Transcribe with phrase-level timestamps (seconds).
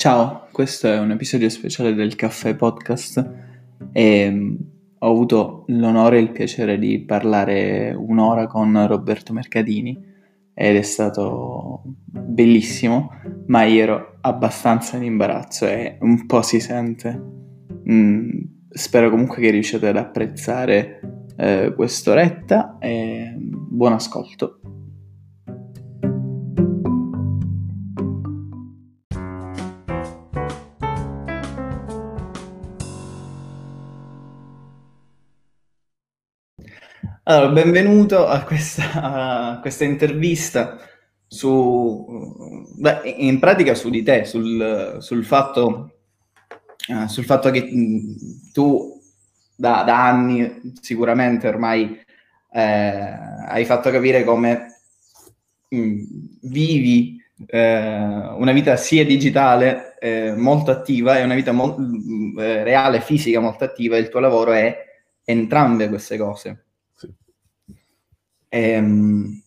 [0.00, 3.22] Ciao, questo è un episodio speciale del Caffè Podcast
[3.92, 4.56] e mm,
[5.00, 10.02] ho avuto l'onore e il piacere di parlare un'ora con Roberto Mercadini
[10.54, 13.10] ed è stato bellissimo,
[13.48, 17.22] ma io ero abbastanza in imbarazzo e un po' si sente.
[17.90, 18.30] Mm,
[18.70, 24.59] spero comunque che riusciate ad apprezzare eh, quest'oretta e buon ascolto.
[37.30, 40.78] Allora, benvenuto a questa, a questa intervista
[41.28, 45.92] su, beh, in pratica su di te, sul, sul, fatto,
[46.88, 47.70] uh, sul fatto, che
[48.52, 49.00] tu
[49.54, 52.00] da, da, anni sicuramente ormai
[52.52, 53.16] eh,
[53.46, 54.80] hai fatto capire come
[55.68, 56.02] mh,
[56.48, 61.76] vivi eh, una vita sia digitale eh, molto attiva e una vita mo-
[62.34, 64.76] reale, fisica molto attiva il tuo lavoro è
[65.24, 66.64] entrambe queste cose.
[68.50, 69.42] E, ehm,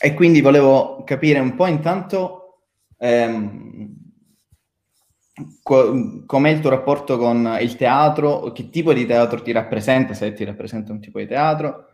[0.00, 2.58] e quindi volevo capire un po' intanto
[2.98, 3.94] ehm,
[5.62, 10.32] co- com'è il tuo rapporto con il teatro, che tipo di teatro ti rappresenta, se
[10.32, 11.86] ti rappresenta un tipo di teatro,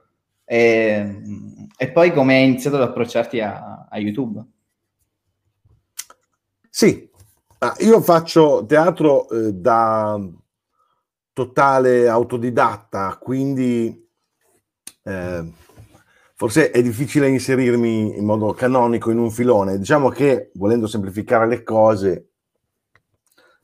[0.44, 4.42] e, ehm, e poi come hai iniziato ad approcciarti a, a YouTube.
[6.68, 7.08] Sì,
[7.58, 10.18] ah, io faccio teatro eh, da
[11.32, 13.99] totale autodidatta, quindi
[15.02, 15.52] eh,
[16.34, 19.78] forse è difficile inserirmi in modo canonico in un filone.
[19.78, 22.30] Diciamo che, volendo semplificare le cose,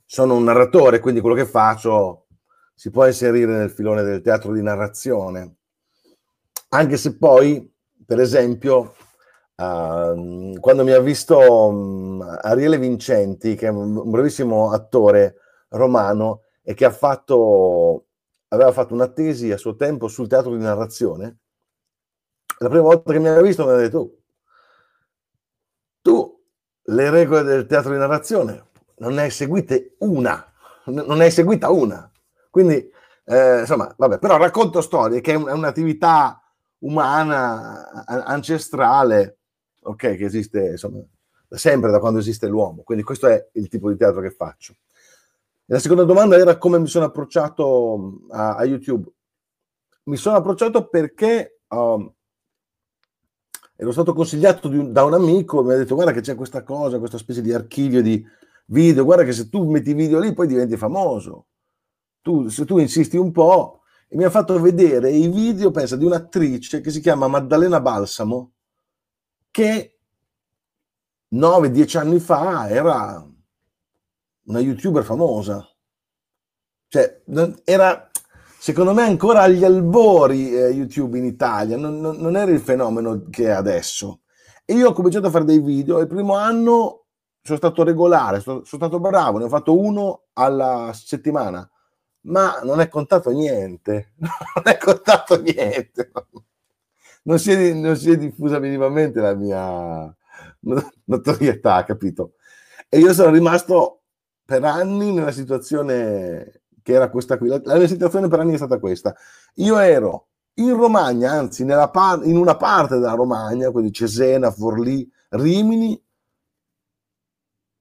[0.05, 2.27] sono un narratore, quindi quello che faccio
[2.75, 5.57] si può inserire nel filone del teatro di narrazione.
[6.69, 7.73] Anche se poi,
[8.05, 8.95] per esempio,
[9.57, 15.37] uh, quando mi ha visto um, Ariele Vincenti, che è un bravissimo attore
[15.71, 18.06] romano e che ha fatto
[18.57, 21.39] aveva fatto una tesi a suo tempo sul teatro di narrazione.
[22.59, 24.19] La prima volta che mi aveva visto mi ha detto,
[26.01, 26.45] tu
[26.83, 28.65] le regole del teatro di narrazione
[28.99, 30.53] non ne hai seguite una,
[30.85, 32.11] non ne hai seguita una.
[32.51, 32.91] Quindi,
[33.25, 36.41] eh, insomma, vabbè, però racconto storie che è, un, è un'attività
[36.79, 39.39] umana, ancestrale,
[39.83, 41.01] ok, che esiste, insomma,
[41.51, 42.83] sempre, da quando esiste l'uomo.
[42.83, 44.75] Quindi questo è il tipo di teatro che faccio.
[45.67, 49.11] La seconda domanda era come mi sono approcciato a, a YouTube.
[50.05, 52.13] Mi sono approcciato perché um,
[53.75, 57.01] ero stato consigliato un, da un amico, mi ha detto guarda che c'è questa cosa,
[57.01, 58.25] questa specie di archivio di
[58.67, 61.47] video, guarda che se tu metti video lì poi diventi famoso.
[62.23, 66.05] Tu, se tu insisti un po', e mi ha fatto vedere i video, pensa, di
[66.05, 68.53] un'attrice che si chiama Maddalena Balsamo,
[69.51, 69.99] che
[71.33, 73.29] 9-10 anni fa era
[74.47, 75.67] una youtuber famosa.
[76.89, 77.23] Cioè,
[77.65, 78.11] era
[78.59, 83.27] secondo me ancora agli albori eh, YouTube in Italia, non, non, non, era il fenomeno
[83.31, 84.23] che è adesso.
[84.65, 87.05] E io ho cominciato a fare dei video, il primo anno
[87.43, 91.69] sono stato regolare, sono, sono stato bravo, ne ho fatto uno alla settimana,
[92.23, 96.11] ma non è contato niente, non è contato niente.
[97.23, 100.17] Non si è, non si è diffusa minimamente la mia
[101.05, 102.35] notorietà, capito?
[102.89, 104.03] E io sono rimasto
[104.47, 107.49] per anni nella situazione che era questa qui.
[107.49, 109.15] La, la mia situazione per anni è stata questa.
[109.57, 116.01] Io ero in Romagna, anzi par- in una parte della Romagna, quindi Cesena, Forlì, Rimini,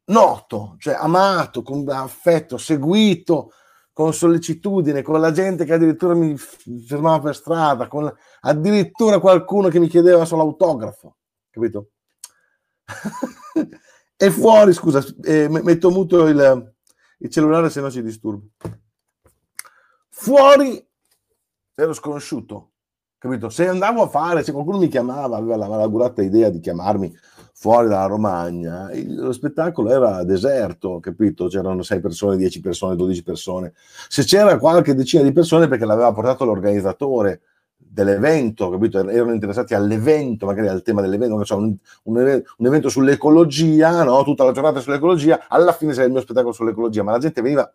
[0.05, 3.51] noto, cioè amato, con affetto, seguito,
[3.93, 8.11] con sollecitudine, con la gente che addirittura mi fermava per strada, con
[8.41, 11.15] addirittura qualcuno che mi chiedeva solo autografo,
[11.49, 11.91] capito?
[14.17, 16.73] E fuori, scusa, eh, metto muto il,
[17.19, 18.45] il cellulare se no si disturba.
[20.09, 20.85] Fuori
[21.75, 22.71] ero sconosciuto,
[23.17, 23.49] capito?
[23.49, 27.13] Se andavo a fare, se qualcuno mi chiamava, aveva la malagurata idea di chiamarmi
[27.57, 31.47] fuori dalla Romagna, il, lo spettacolo era deserto, capito?
[31.47, 33.73] C'erano 6 persone, 10 persone, 12 persone.
[34.07, 37.41] Se c'era qualche decina di persone perché l'aveva portato l'organizzatore,
[37.95, 38.99] dell'evento, capito?
[39.09, 44.23] Erano interessati all'evento, magari al tema dell'evento, so, un, un, un, evento sull'ecologia, no?
[44.23, 47.73] tutta la giornata sull'ecologia, alla fine sarà il mio spettacolo sull'ecologia, ma la gente veniva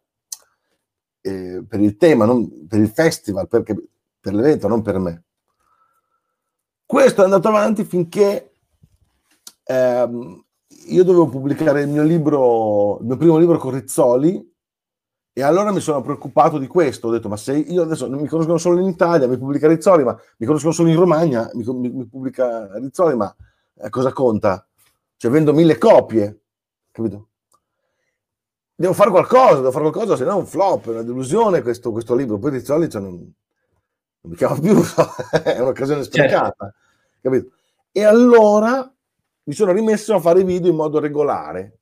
[1.23, 3.75] eh, per il tema, non per il festival, perché,
[4.21, 5.25] per l'evento, non per me.
[6.85, 8.53] Questo è andato avanti finché
[9.65, 10.45] ehm,
[10.89, 14.50] io dovevo pubblicare il mio libro, il mio primo libro con Rizzoli,
[15.41, 18.59] e allora mi sono preoccupato di questo, ho detto, ma se io adesso mi conoscono
[18.59, 22.07] solo in Italia, mi pubblica Rizzoli, ma mi conoscono solo in Romagna, mi, mi, mi
[22.07, 23.35] pubblica Rizzoli, ma
[23.77, 24.67] eh, cosa conta?
[25.17, 26.41] Cioè vendo mille copie,
[26.91, 27.29] capito?
[28.81, 31.93] devo fare qualcosa, devo fare qualcosa, se no è un flop, è una delusione questo,
[31.93, 32.39] questo libro.
[32.39, 33.33] Poi di solito non, non
[34.23, 34.75] mi chiama più,
[35.45, 36.55] è un'occasione sprecata.
[36.59, 36.75] Certo.
[37.21, 37.51] Capito?
[37.93, 38.91] E allora
[39.43, 41.79] mi sono rimesso a fare video in modo regolare,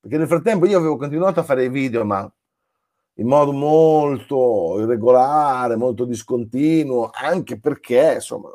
[0.00, 2.30] perché nel frattempo io avevo continuato a fare i video, ma
[3.20, 8.48] in modo molto irregolare, molto discontinuo, anche perché, insomma,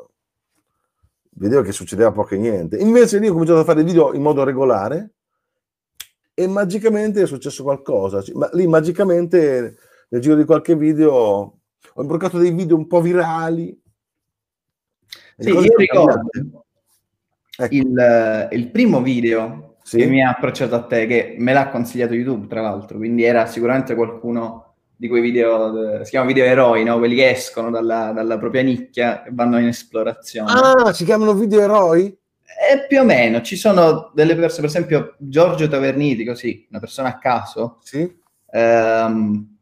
[1.34, 2.76] vedevo che succedeva poco e niente.
[2.76, 5.12] Invece lì ho cominciato a fare video in modo regolare
[6.34, 8.22] e magicamente è successo qualcosa.
[8.34, 9.76] Ma lì magicamente
[10.08, 13.80] nel giro di qualche video ho imbroccato dei video un po' virali.
[15.38, 16.28] Sì, io ricordo
[17.56, 17.74] ecco.
[17.74, 19.98] il, il, primo video sì.
[19.98, 23.46] che mi ha approcciato a te, che me l'ha consigliato YouTube, tra l'altro, quindi era
[23.46, 26.98] sicuramente qualcuno di quei video, si chiamano video eroi, no?
[26.98, 30.50] quelli che escono dalla, dalla, propria nicchia e vanno in esplorazione.
[30.50, 32.06] Ah, si chiamano video eroi?
[32.06, 37.08] E più o meno, ci sono delle persone, per esempio Giorgio Taverniti, così, una persona
[37.10, 37.78] a caso.
[37.84, 38.12] Sì.
[38.50, 39.56] Ehm,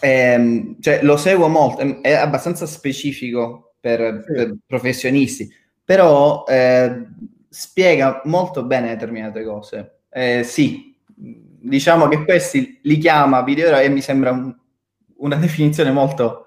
[0.00, 4.32] ehm, cioè, lo seguo molto, è abbastanza specifico per, sì.
[4.32, 5.50] per professionisti,
[5.82, 7.06] però eh,
[7.48, 10.00] spiega molto bene determinate cose.
[10.10, 14.54] Eh, sì, diciamo che questi li chiama video e mi sembra un,
[15.18, 16.46] una definizione molto,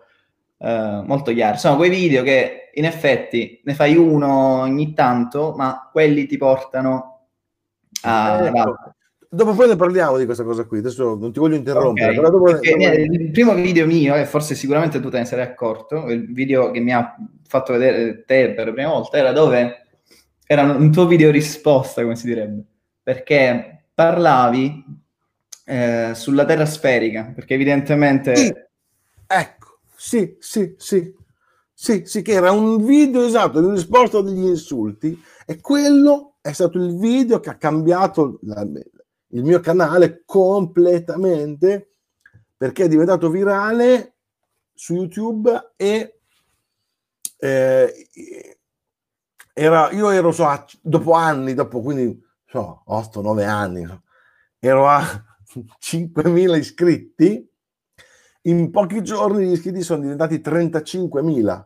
[0.57, 1.57] uh, molto chiara.
[1.57, 7.25] Sono quei video che in effetti ne fai uno ogni tanto, ma quelli ti portano
[8.01, 8.45] a...
[8.45, 8.75] Ecco.
[9.31, 12.17] Dopo poi ne parliamo di questa cosa qui, adesso non ti voglio interrompere.
[12.17, 12.31] Okay.
[12.31, 12.49] Dopo...
[12.49, 16.79] Il primo video mio, e forse sicuramente tu te ne sarai accorto, il video che
[16.79, 19.88] mi ha fatto vedere te per la prima volta, era dove
[20.51, 22.63] era un tuo video risposta, come si direbbe,
[23.03, 24.83] perché parlavi
[25.63, 28.35] eh, sulla Terra sferica, perché evidentemente...
[28.35, 28.51] Sì.
[29.27, 31.13] Ecco, sì, sì, sì.
[31.71, 36.79] Sì, sì, che era un video esatto di risposta agli insulti e quello è stato
[36.79, 38.61] il video che ha cambiato la,
[39.27, 41.91] il mio canale completamente
[42.57, 44.15] perché è diventato virale
[44.73, 46.19] su YouTube e
[47.37, 48.07] eh,
[49.59, 50.47] era, io ero so,
[50.81, 53.85] dopo anni, dopo quindi so, 8-9 anni,
[54.57, 57.45] ero a 5.000 iscritti,
[58.43, 61.65] in pochi giorni gli iscritti sono diventati 35.000.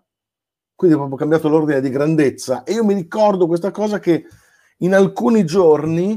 [0.76, 2.64] Quindi ho proprio cambiato l'ordine di grandezza.
[2.64, 4.26] E io mi ricordo questa cosa che
[4.78, 6.14] in alcuni giorni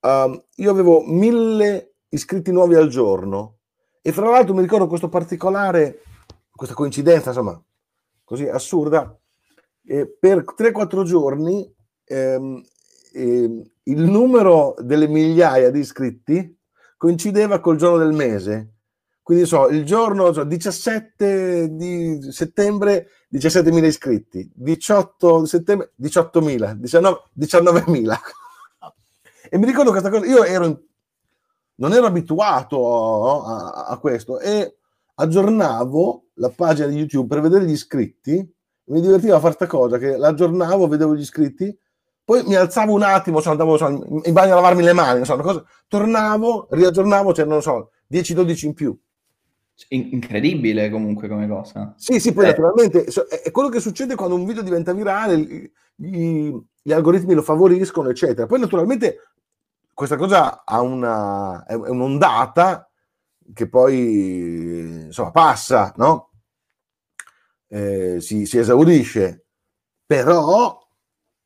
[0.00, 3.58] uh, io avevo 1.000 iscritti nuovi al giorno.
[4.02, 6.02] E fra l'altro mi ricordo questo particolare,
[6.50, 7.62] questa coincidenza, insomma,
[8.24, 9.16] così assurda,
[9.86, 11.72] eh, per 3-4 giorni
[12.04, 12.62] ehm,
[13.12, 16.58] eh, il numero delle migliaia di iscritti
[16.96, 18.72] coincideva col giorno del mese.
[19.22, 28.16] Quindi so, il giorno so, 17 di settembre 17.000 iscritti, 18 settembre 18.000, 19, 19.000.
[29.50, 30.78] e mi ricordo questa cosa, io ero in,
[31.76, 34.76] non ero abituato a, a, questo e
[35.16, 38.54] aggiornavo la pagina di YouTube per vedere gli iscritti.
[38.86, 41.76] Mi divertiva a fare questa cosa che l'aggiornavo, vedevo gli iscritti
[42.26, 45.36] poi mi alzavo un attimo, so, andavo so, in bagno a lavarmi le mani, so,
[45.36, 48.98] cosa, tornavo, riaggiornavo, c'erano so, 10-12 in più.
[49.90, 51.94] Incredibile comunque come cosa.
[51.96, 52.48] Sì, sì, poi eh.
[52.48, 55.36] naturalmente è quello che succede quando un video diventa virale,
[55.94, 56.52] gli,
[56.82, 58.48] gli, algoritmi lo favoriscono, eccetera.
[58.48, 59.18] Poi naturalmente
[59.94, 62.90] questa cosa ha una, è un'ondata
[63.54, 66.30] che poi insomma passa, no?
[67.68, 69.46] Eh, si, si esaurisce,
[70.06, 70.78] però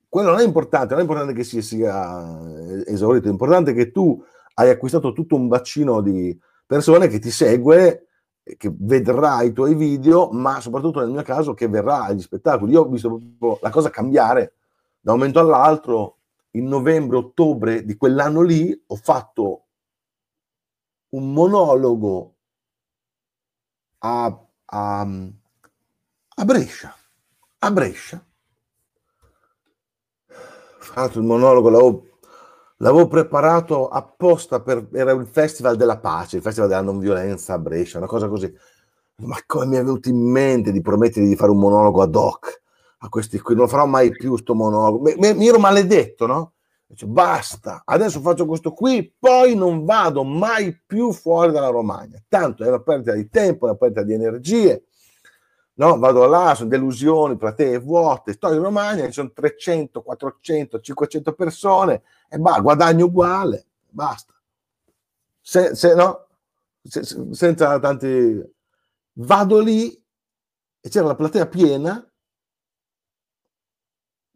[0.09, 4.23] quello non è importante, non è importante che si sia esaurito, è importante che tu
[4.55, 8.09] hai acquistato tutto un bacino di persone che ti segue,
[8.57, 12.73] che vedrà i tuoi video, ma soprattutto nel mio caso che verrà agli spettacoli.
[12.73, 14.55] Io ho visto proprio la cosa cambiare
[15.01, 16.17] da un momento all'altro.
[16.53, 19.67] In novembre-ottobre di quell'anno lì ho fatto
[21.11, 22.35] un monologo
[23.99, 25.29] a, a,
[26.41, 26.97] a Brescia,
[27.59, 28.25] a Brescia,
[30.79, 32.07] fatto il monologo, l'avevo,
[32.79, 37.59] l'avevo, preparato apposta per, era il Festival della Pace, il Festival della Non Violenza a
[37.59, 38.51] Brescia, una cosa così.
[39.17, 42.63] Ma come mi è venuto in mente di promettere di fare un monologo ad hoc
[43.01, 43.55] a questi qui?
[43.55, 45.13] Non farò mai più questo monologo.
[45.19, 46.55] Mi, mi, ero maledetto, no?
[46.87, 52.19] Dice, basta, adesso faccio questo qui, poi non vado mai più fuori dalla Romagna.
[52.27, 54.85] Tanto è una perdita di tempo, una perdita di energie
[55.81, 55.99] no?
[55.99, 62.03] vado là, sono delusioni, platee vuote, sto in Romagna, ci sono 300, 400, 500 persone
[62.29, 64.35] e bah, guadagno uguale, basta.
[65.41, 66.27] Se, se, no?
[66.83, 68.59] Se, senza tanti...
[69.13, 69.93] Vado lì
[70.81, 72.11] e c'era la platea piena,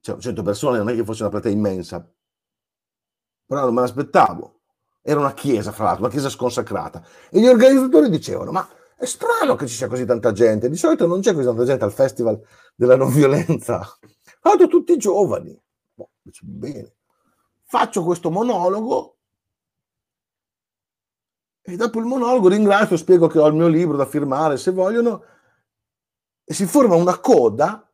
[0.01, 2.11] c'erano 100 persone, non è che fosse una platea immensa,
[3.47, 4.61] però non me l'aspettavo.
[5.03, 7.07] Era una chiesa, fra l'altro, una chiesa sconsacrata.
[7.31, 10.69] E gli organizzatori dicevano, ma è strano che ci sia così tanta gente.
[10.69, 12.41] Di solito non c'è così tanta gente al festival
[12.75, 13.87] della non violenza.
[14.43, 15.59] Vado tutti giovani.
[15.95, 16.11] Boh,
[16.43, 16.95] bene.
[17.65, 19.15] Faccio questo monologo
[21.67, 25.25] e dopo il monologo ringrazio, spiego che ho il mio libro da firmare se vogliono
[26.45, 27.91] e si forma una coda.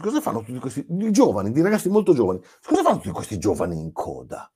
[0.00, 2.40] Cosa fanno tutti questi di giovani, di ragazzi molto giovani?
[2.64, 4.50] Cosa fanno tutti questi giovani in coda?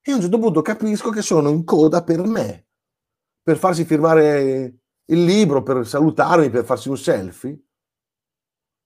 [0.00, 2.68] E a un certo punto capisco che sono in coda per me,
[3.42, 4.81] per farsi firmare
[5.12, 7.58] il libro, per salutarmi, per farsi un selfie.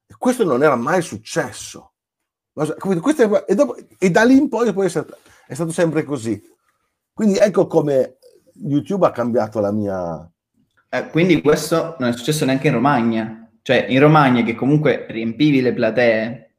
[0.06, 1.92] E questo non era mai successo.
[2.52, 5.16] È, e, dopo, e, da lì in poi, poi è, stato,
[5.46, 6.40] è stato sempre così.
[7.12, 8.18] Quindi ecco come
[8.54, 10.30] YouTube ha cambiato la mia...
[10.88, 13.50] Eh, quindi questo non è successo neanche in Romagna.
[13.62, 16.54] Cioè, in Romagna che comunque riempivi le platee,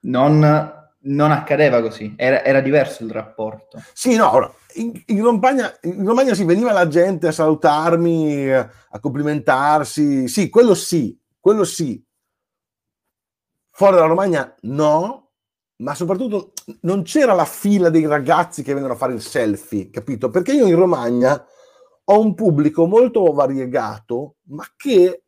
[0.00, 3.82] non non accadeva così, era, era, diverso il rapporto.
[3.92, 9.00] Sì, no, ora, in, in, Romagna, in Romagna si veniva la gente a salutarmi, a
[9.00, 12.02] complimentarsi, sì, quello sì, quello sì.
[13.70, 15.30] Fuori dalla Romagna no,
[15.76, 20.30] ma soprattutto non c'era la fila dei ragazzi che vengono a fare il selfie, capito?
[20.30, 21.46] Perché io in Romagna
[22.04, 25.22] ho un pubblico molto variegato, ma che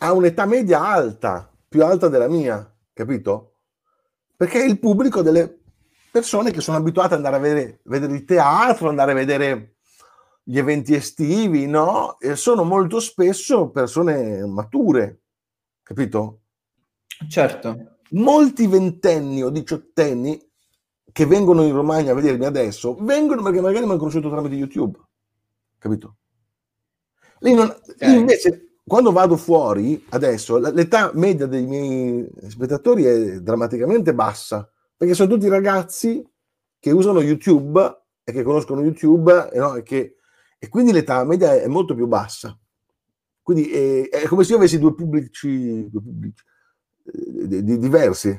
[0.00, 3.56] ha un'età media alta, più alta della mia capito?
[4.34, 5.60] Perché è il pubblico delle
[6.10, 9.76] persone che sono abituate ad andare a vedere, vedere il teatro, andare a vedere
[10.42, 12.18] gli eventi estivi, no?
[12.18, 15.22] E sono molto spesso persone mature,
[15.82, 16.40] capito?
[17.28, 17.98] Certo.
[18.10, 20.40] Molti ventenni o diciottenni
[21.10, 24.98] che vengono in Romagna a vedermi adesso, vengono perché magari mi hanno conosciuto tramite YouTube,
[25.78, 26.16] capito?
[27.38, 28.18] Lì non, okay.
[28.18, 35.32] invece quando vado fuori, adesso, l'età media dei miei spettatori è drammaticamente bassa, perché sono
[35.32, 36.22] tutti ragazzi
[36.78, 40.16] che usano YouTube e che conoscono YouTube e, no, e, che,
[40.58, 42.58] e quindi l'età media è molto più bassa.
[43.40, 46.44] Quindi è, è come se io avessi due pubblici, due pubblici
[47.04, 48.38] eh, di, diversi.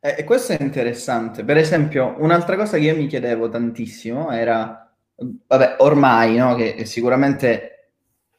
[0.00, 1.44] E questo è interessante.
[1.44, 7.75] Per esempio, un'altra cosa che io mi chiedevo tantissimo era, vabbè, ormai, no, che sicuramente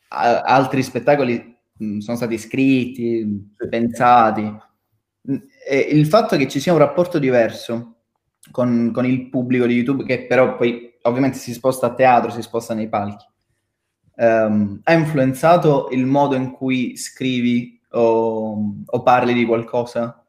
[0.10, 4.56] altri spettacoli mh, sono stati scritti, pensati.
[5.68, 7.96] E il fatto che ci sia un rapporto diverso
[8.52, 12.42] con, con, il pubblico di YouTube, che però poi ovviamente si sposta a teatro, si
[12.42, 13.26] sposta nei palchi,
[14.16, 20.24] um, ha influenzato il modo in cui scrivi o, o parli di qualcosa?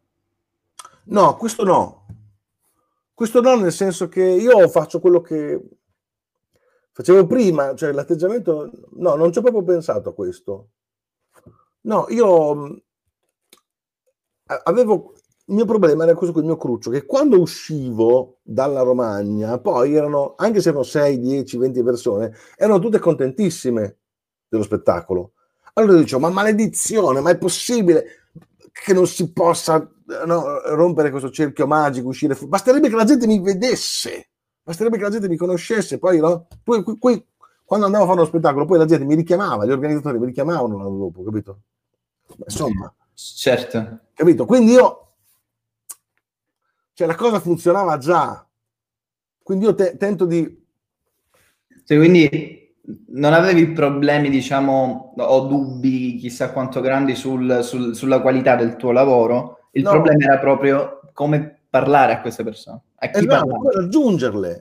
[1.04, 2.06] No, questo no.
[3.14, 5.60] Questo no, nel senso che io faccio quello che
[6.98, 10.70] facevo prima, cioè l'atteggiamento, no, non ci ho proprio pensato a questo.
[11.82, 12.82] No, io
[14.64, 15.12] avevo,
[15.46, 19.94] il mio problema era questo con il mio cruccio, che quando uscivo dalla Romagna, poi
[19.94, 23.98] erano, anche se erano 6, 10, 20 persone, erano tutte contentissime
[24.48, 25.34] dello spettacolo.
[25.74, 28.06] Allora dicevo, ma maledizione, ma è possibile
[28.72, 29.88] che non si possa
[30.26, 32.50] no, rompere questo cerchio magico, uscire fuori?
[32.50, 34.30] Basterebbe che la gente mi vedesse
[34.68, 36.46] basterebbe che la gente mi conoscesse, poi, no?
[36.62, 37.24] poi, poi
[37.64, 40.76] quando andavo a fare uno spettacolo, poi la gente mi richiamava, gli organizzatori mi richiamavano
[40.76, 41.60] l'anno dopo, capito?
[42.44, 44.00] Insomma, certo.
[44.12, 44.44] Capito?
[44.44, 45.12] Quindi io,
[46.92, 48.46] cioè la cosa funzionava già,
[49.42, 50.66] quindi io te, tento di...
[51.84, 52.76] Sì, quindi
[53.08, 58.92] non avevi problemi, diciamo, o dubbi chissà quanto grandi sul, sul, sulla qualità del tuo
[58.92, 59.90] lavoro, il no.
[59.92, 62.80] problema era proprio come parlare a queste persone.
[62.96, 64.60] A chi esatto, raggiungerle.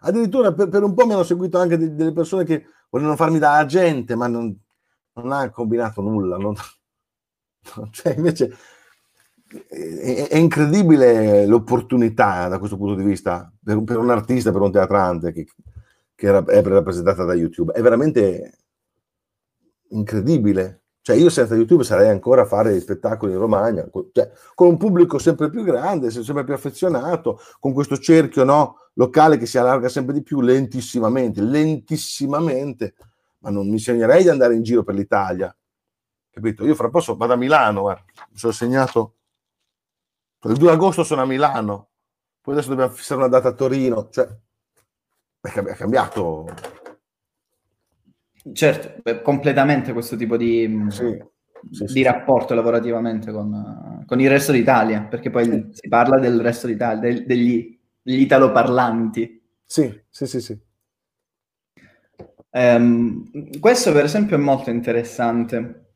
[0.00, 3.38] Addirittura per, per, un po' mi hanno seguito anche de, delle persone che volevano farmi
[3.38, 4.56] da agente, ma non,
[5.14, 6.36] non ha combinato nulla.
[6.36, 6.54] Non,
[7.90, 8.56] cioè, invece
[9.68, 14.72] è, è, incredibile l'opportunità da questo punto di vista per, per un artista, per un
[14.72, 15.46] teatrante che,
[16.14, 17.72] che era, è rappresentata da YouTube.
[17.72, 18.58] È veramente
[19.88, 20.81] incredibile.
[21.04, 25.18] Cioè io senza YouTube sarei ancora a fare spettacoli in Romagna, cioè, con un pubblico
[25.18, 30.14] sempre più grande, sempre più affezionato, con questo cerchio no, locale che si allarga sempre
[30.14, 32.94] di più, lentissimamente, lentissimamente,
[33.38, 35.52] ma non mi segnerei di andare in giro per l'Italia.
[36.30, 36.64] Capito?
[36.64, 39.16] Io fra poco vado a Milano, guarda, mi sono segnato,
[40.44, 41.88] il 2 agosto sono a Milano,
[42.40, 44.28] poi adesso dobbiamo fissare una data a Torino, cioè
[45.40, 46.46] è cambiato
[48.52, 51.22] Certo, completamente questo tipo di, mm, sì,
[51.70, 52.02] sì, di sì.
[52.02, 57.24] rapporto lavorativamente con, con, il resto d'Italia, perché poi si parla del resto d'Italia, del,
[57.24, 59.40] degli, degli italoparlanti.
[59.64, 60.58] Sì, sì, sì, sì.
[62.50, 65.94] Um, questo per esempio è molto interessante,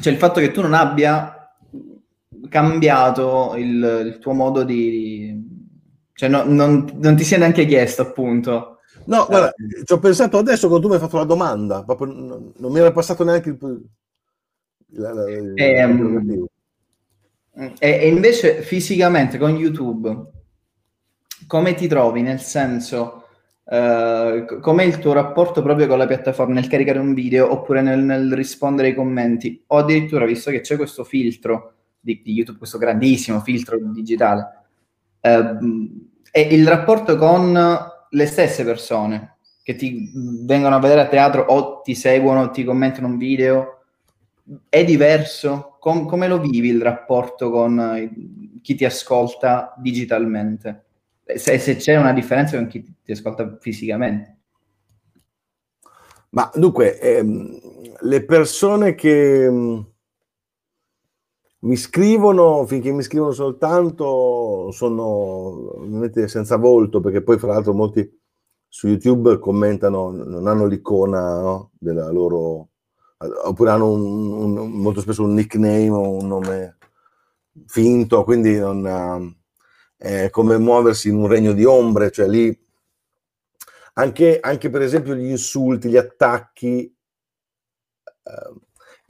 [0.00, 1.36] cioè il fatto che tu non abbia
[2.48, 5.52] cambiato il, il tuo modo di,
[6.14, 8.71] Cioè, no, non, non, ti sia neanche chiesto, appunto.
[9.06, 9.84] No, guarda, eh.
[9.84, 12.78] ci ho pensato adesso quando tu mi hai fatto la domanda, proprio non, non mi
[12.78, 13.82] era passato neanche il...
[14.94, 16.46] La, la, ehm,
[17.54, 20.30] e, e, invece fisicamente con YouTube,
[21.46, 22.22] come ti trovi?
[22.22, 23.26] Nel senso,
[23.64, 28.00] eh, com'è il tuo rapporto proprio con la piattaforma nel caricare un video oppure nel,
[28.00, 29.62] nel rispondere ai commenti?
[29.68, 34.62] O addirittura, visto che c'è questo filtro di, di YouTube, questo grandissimo filtro digitale,
[35.20, 35.56] eh,
[36.30, 40.10] e il rapporto con le stesse persone che ti
[40.44, 43.84] vengono a vedere a teatro o ti seguono, ti commentano un video,
[44.68, 45.76] è diverso?
[45.78, 48.10] Com- come lo vivi il rapporto con
[48.60, 50.84] chi ti ascolta digitalmente?
[51.24, 54.38] Se, se, c'è una differenza con chi ti ascolta fisicamente?
[56.30, 57.58] Ma dunque, ehm,
[58.00, 59.91] le persone che ehm,
[61.62, 65.74] mi scrivono, finché mi scrivono soltanto, sono
[66.26, 68.20] senza volto, perché poi fra l'altro molti
[68.68, 72.70] su YouTube commentano, non hanno l'icona no, della loro,
[73.44, 76.78] oppure hanno un, un, molto spesso un nickname o un nome
[77.66, 79.36] finto, quindi non,
[79.96, 82.58] è come muoversi in un regno di ombre, cioè lì
[83.94, 86.96] anche, anche per esempio gli insulti, gli attacchi.
[88.24, 88.60] Eh,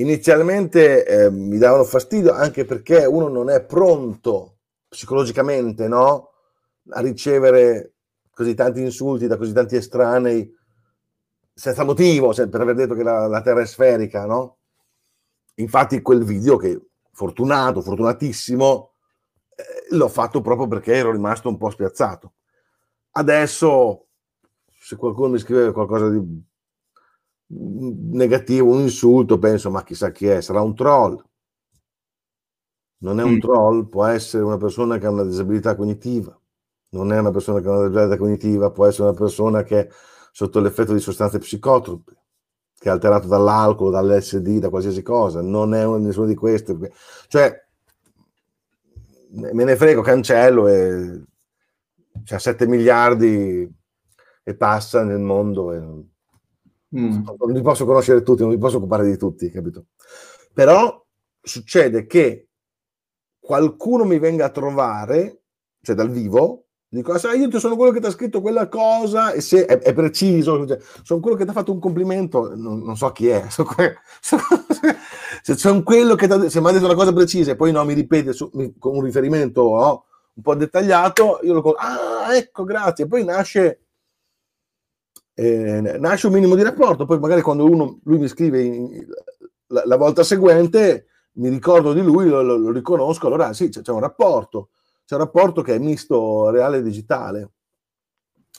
[0.03, 6.31] inizialmente eh, mi davano fastidio anche perché uno non è pronto psicologicamente no?
[6.91, 7.95] a ricevere
[8.31, 10.55] così tanti insulti da così tanti estranei
[11.55, 14.59] senza motivo, per aver detto che la, la Terra è sferica, no?
[15.57, 16.81] Infatti quel video che
[17.13, 18.93] fortunato, fortunatissimo,
[19.55, 22.33] eh, l'ho fatto proprio perché ero rimasto un po' spiazzato.
[23.13, 24.07] Adesso,
[24.81, 26.43] se qualcuno mi scrive qualcosa di
[27.55, 31.23] negativo, un insulto, penso, ma chissà chi è, sarà un troll.
[32.99, 33.41] Non è un mm.
[33.41, 36.39] troll, può essere una persona che ha una disabilità cognitiva,
[36.91, 39.89] non è una persona che ha una disabilità cognitiva, può essere una persona che è
[40.31, 42.13] sotto l'effetto di sostanze psicotrope,
[42.79, 46.77] che è alterato dall'alcol, dall'SD, da qualsiasi cosa, non è nessuna di queste.
[47.27, 47.65] Cioè,
[49.31, 51.23] me ne frego, cancello e
[52.25, 53.69] c'ha 7 miliardi
[54.45, 55.73] e passa nel mondo.
[55.73, 56.11] E
[56.97, 57.23] Mm.
[57.39, 59.87] Non li posso conoscere tutti, non mi posso occupare di tutti, capito?
[60.53, 61.05] Però
[61.41, 62.49] succede che
[63.39, 65.43] qualcuno mi venga a trovare,
[65.81, 69.33] cioè dal vivo, dico, ah, sai, io sono quello che ti ha scritto quella cosa,
[69.33, 72.81] e se è, è preciso, cioè, sono quello che ti ha fatto un complimento, non,
[72.81, 74.43] non so chi è, sono que- sono,
[75.43, 77.95] se sono quello che se mi ha detto una cosa precisa e poi no, mi
[77.95, 83.07] ripete su, mi, con un riferimento no, un po' dettagliato, io lo ah, ecco, grazie,
[83.07, 83.82] poi nasce
[85.35, 89.07] eh, nasce un minimo di rapporto, poi magari quando uno, lui mi scrive in,
[89.69, 93.81] la, la, volta seguente mi ricordo di lui, lo, lo, lo riconosco, allora sì, c'è,
[93.81, 94.71] c'è, un rapporto,
[95.07, 97.51] c'è un rapporto che è misto reale e digitale.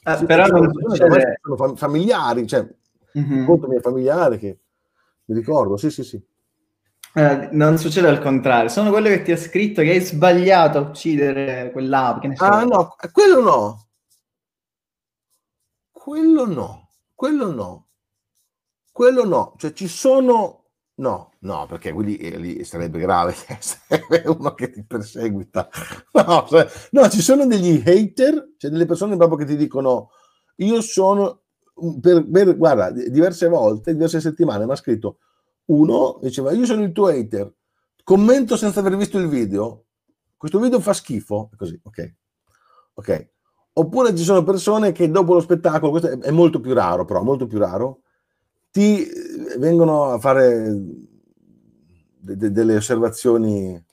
[0.04, 1.40] Ah, sì, però non succede...
[1.42, 2.68] sono familiari, cioè,
[3.18, 3.46] mm-hmm.
[3.46, 4.60] conto miei familiari che
[5.26, 6.22] mi ricordo, sì, sì, sì.
[7.16, 10.82] Eh, non succede al contrario, sono quello che ti ha scritto che hai sbagliato a
[10.82, 12.36] uccidere quell'ape.
[12.36, 12.44] So.
[12.44, 13.83] Ah no, quello no,
[16.04, 17.88] quello no, quello no,
[18.92, 23.34] quello no, cioè ci sono, no, no, perché quelli, eh, lì sarebbe grave,
[24.28, 25.70] uno che ti perseguita,
[26.12, 30.10] no, cioè, no, ci sono degli hater, cioè delle persone proprio che ti dicono,
[30.58, 31.44] io sono,
[32.02, 35.20] per, per, guarda, diverse volte, diverse settimane mi ha scritto,
[35.68, 37.50] uno diceva, io sono il tuo hater,
[38.04, 39.86] commento senza aver visto il video,
[40.36, 42.16] questo video fa schifo, così, ok,
[42.96, 43.33] ok,
[43.76, 47.48] Oppure ci sono persone che dopo lo spettacolo, questo è molto più raro, però molto
[47.48, 48.02] più raro,
[48.70, 50.72] ti eh, vengono a fare
[52.20, 53.84] de- de- delle osservazioni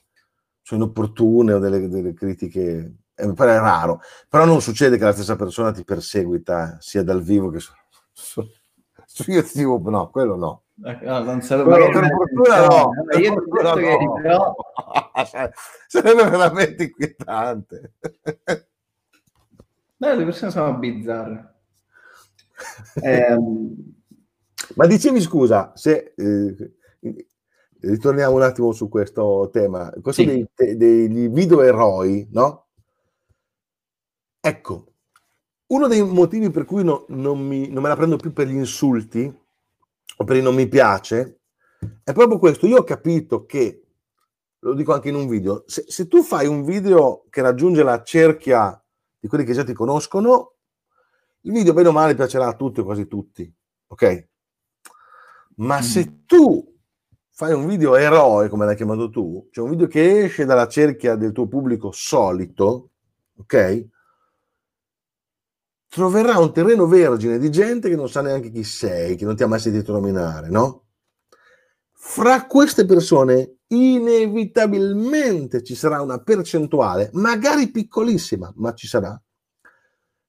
[0.61, 2.95] cioè inopportune o delle, delle critiche.
[3.13, 7.21] Eh, mi pare raro, però non succede che la stessa persona ti perseguita sia dal
[7.21, 7.71] vivo che su,
[8.11, 8.43] su,
[9.05, 10.63] su YouTube, no, quello no.
[10.75, 14.13] No, non sarebbe, per, per fortuna no, per fortuna no.
[14.13, 14.55] Però...
[15.87, 17.93] sarebbe veramente inquietante.
[20.01, 21.53] Beh, le persone sono bizzarre.
[23.03, 23.37] eh,
[24.75, 26.73] Ma dicevi scusa, se eh,
[27.81, 30.43] ritorniamo un attimo su questo tema, questo sì.
[30.55, 32.69] dei, dei video eroi, no?
[34.39, 34.93] Ecco,
[35.67, 38.55] uno dei motivi per cui no, non, mi, non me la prendo più per gli
[38.55, 39.31] insulti
[40.17, 41.41] o per i non mi piace
[42.03, 42.65] è proprio questo.
[42.65, 43.83] Io ho capito che,
[44.61, 48.01] lo dico anche in un video, se, se tu fai un video che raggiunge la
[48.01, 48.80] cerchia
[49.21, 50.55] di quelli che già ti conoscono,
[51.41, 53.49] il video bene o male piacerà a tutti o quasi tutti,
[53.87, 54.27] ok?
[55.57, 55.81] Ma mm.
[55.81, 56.75] se tu
[57.29, 61.15] fai un video eroe, come l'hai chiamato tu, cioè un video che esce dalla cerchia
[61.15, 62.89] del tuo pubblico solito,
[63.37, 63.87] ok?
[65.91, 69.43] troverà un terreno vergine di gente che non sa neanche chi sei, che non ti
[69.43, 70.85] ha mai sentito nominare, no?
[71.91, 79.19] Fra queste persone inevitabilmente ci sarà una percentuale, magari piccolissima, ma ci sarà,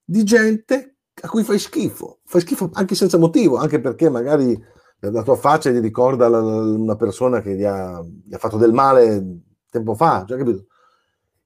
[0.04, 4.60] di gente a cui fai schifo, fai schifo anche senza motivo, anche perché magari
[4.98, 9.42] la tua faccia ti ricorda una persona che gli ha, gli ha fatto del male
[9.68, 10.66] tempo fa, cioè, capito?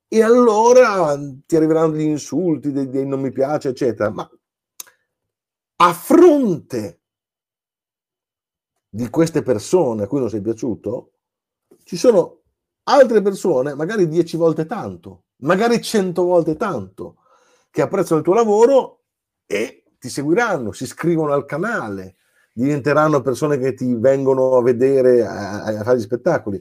[0.09, 4.11] E allora ti arriveranno degli insulti, dei, dei non mi piace, eccetera.
[4.11, 4.29] Ma
[5.79, 7.01] a fronte
[8.89, 11.13] di queste persone a cui non sei piaciuto,
[11.87, 12.41] ci sono
[12.89, 17.19] altre persone, magari dieci volte tanto, magari cento volte tanto,
[17.71, 19.03] che apprezzano il tuo lavoro
[19.47, 22.17] e ti seguiranno, si iscrivono al canale,
[22.53, 26.61] diventeranno persone che ti vengono a vedere a, a fare gli spettacoli.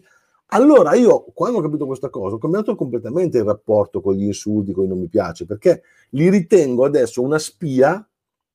[0.49, 4.73] Allora io, quando ho capito questa cosa, ho cambiato completamente il rapporto con gli insulti,
[4.73, 8.07] con i non mi piace, perché li ritengo adesso una spia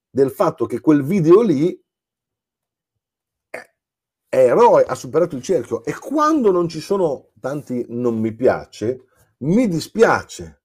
[0.08, 1.82] del fatto che quel video lì
[4.30, 9.06] eroe, ha superato il cerchio e quando non ci sono tanti non mi piace,
[9.38, 10.62] mi dispiace.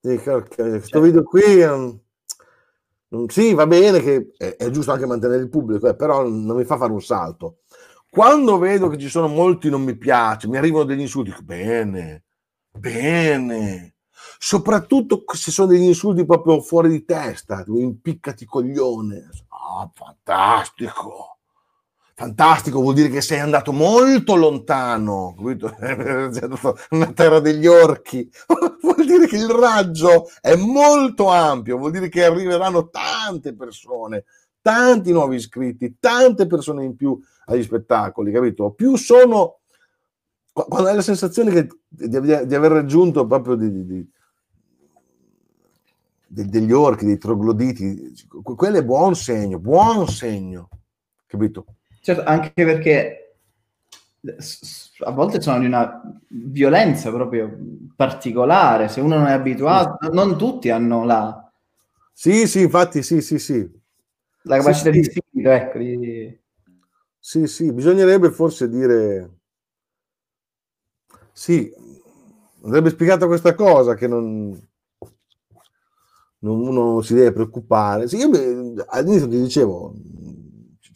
[0.00, 1.00] Questo certo.
[1.00, 2.00] video qui um,
[3.28, 6.64] sì, va bene che è, è, giusto anche mantenere il pubblico, eh, però non mi
[6.64, 7.58] fa fare un salto.
[8.08, 12.24] Quando vedo che ci sono molti non mi piace, mi arrivano degli insulti, bene,
[12.70, 13.94] bene,
[14.38, 19.28] soprattutto se sono degli insulti proprio fuori di testa, impiccati coglione.
[19.48, 21.39] Ah, oh, fantastico.
[22.20, 25.74] Fantastico, vuol dire che sei andato molto lontano, capito?
[26.90, 28.30] una terra degli orchi.
[28.82, 34.24] vuol dire che il raggio è molto ampio, vuol dire che arriveranno tante persone,
[34.60, 38.70] tanti nuovi iscritti, tante persone in più agli spettacoli, capito?
[38.72, 39.60] Più sono
[40.52, 44.10] quando hai la sensazione che, di, di, aver raggiunto proprio di, di,
[46.26, 50.68] degli orchi, dei trogloditi, quello è buon segno, buon segno,
[51.24, 51.64] capito?
[52.00, 53.36] Certo, anche perché
[55.04, 57.56] a volte sono di una violenza proprio
[57.96, 61.50] particolare, se uno non è abituato, non tutti hanno la...
[62.12, 63.68] Sì, sì, infatti, sì, sì, sì.
[64.42, 65.78] La capacità sì, di spirito, ecco.
[65.78, 66.38] Di...
[67.18, 69.30] Sì, sì, bisognerebbe forse dire...
[71.32, 71.72] Sì,
[72.62, 74.58] andrebbe spiegata questa cosa che non
[76.40, 78.08] non, uno si deve preoccupare.
[78.08, 78.28] Sì, io
[78.88, 79.94] all'inizio ti dicevo,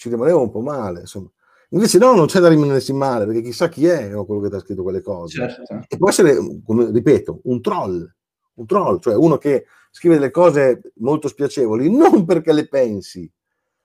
[0.04, 1.30] ci rimanevo un po' male, insomma.
[1.70, 4.60] Invece no, non c'è da rimanersi male, perché chissà chi è quello che ti ha
[4.60, 5.48] scritto quelle cose.
[5.48, 5.86] Certo.
[5.88, 8.14] E può essere, come ripeto, un troll,
[8.54, 13.28] un troll, cioè uno che scrive delle cose molto spiacevoli, non perché le pensi,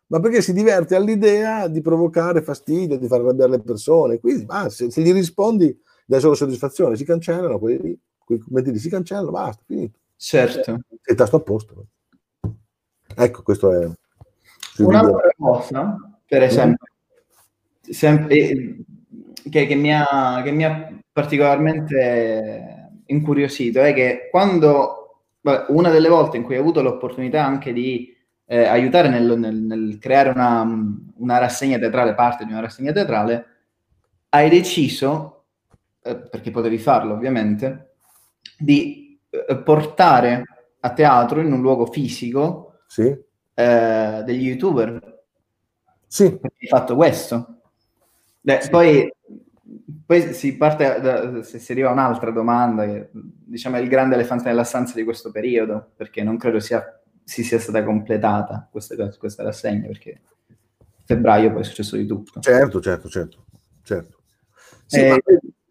[0.08, 4.20] ma perché si diverte all'idea di provocare fastidio, di far arrabbiare le persone.
[4.20, 8.90] Quindi, ah, se, se, gli rispondi, dai solo soddisfazione, si cancellano, quelli quei commenti si
[8.90, 9.98] cancellano, basta, finito.
[10.18, 10.82] Certo.
[11.02, 11.88] E tasto a posto.
[13.16, 13.90] Ecco, questo è...
[14.80, 16.86] Un'altra cosa, per esempio,
[17.82, 18.78] sempre,
[19.50, 25.24] che, che, mi ha, che mi ha particolarmente incuriosito è che quando,
[25.70, 28.16] una delle volte in cui ho avuto l'opportunità anche di
[28.46, 30.62] eh, aiutare nel, nel, nel creare una,
[31.16, 33.46] una, rassegna teatrale, parte di una rassegna teatrale,
[34.30, 35.46] hai deciso,
[36.04, 37.94] eh, perché potevi farlo ovviamente,
[38.58, 40.44] di eh, portare
[40.80, 43.16] a teatro in un luogo fisico sì.
[43.54, 45.09] eh, degli youtuber.
[46.10, 46.26] Sì.
[46.26, 47.62] Hai fatto questo.
[48.42, 48.70] Beh, sì.
[48.70, 49.14] poi,
[50.06, 54.16] poi, si parte, da, si, si arriva a un'altra domanda, che diciamo è il grande
[54.16, 58.96] elefante nella stanza di questo periodo, perché non credo sia, si sia stata completata questa,
[59.18, 60.22] questa rassegna, perché
[61.06, 62.40] febbraio poi è successo di tutto.
[62.40, 63.46] Certo, certo, certo.
[63.84, 64.18] certo.
[64.88, 65.22] Sì, eh,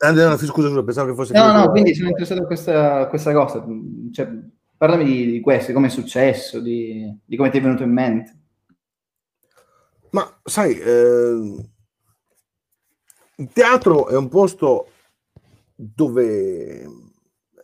[0.00, 1.34] Ah, no, scusa, scusa, pensavo che fosse...
[1.34, 3.66] No, no, quindi sono interessato a questa, questa cosa.
[4.12, 4.28] Cioè,
[4.76, 7.92] parlami di, di questo, di come è successo, di, di, come ti è venuto in
[7.92, 8.37] mente.
[10.10, 11.66] Ma sai, eh,
[13.36, 14.88] il teatro è un posto
[15.74, 16.86] dove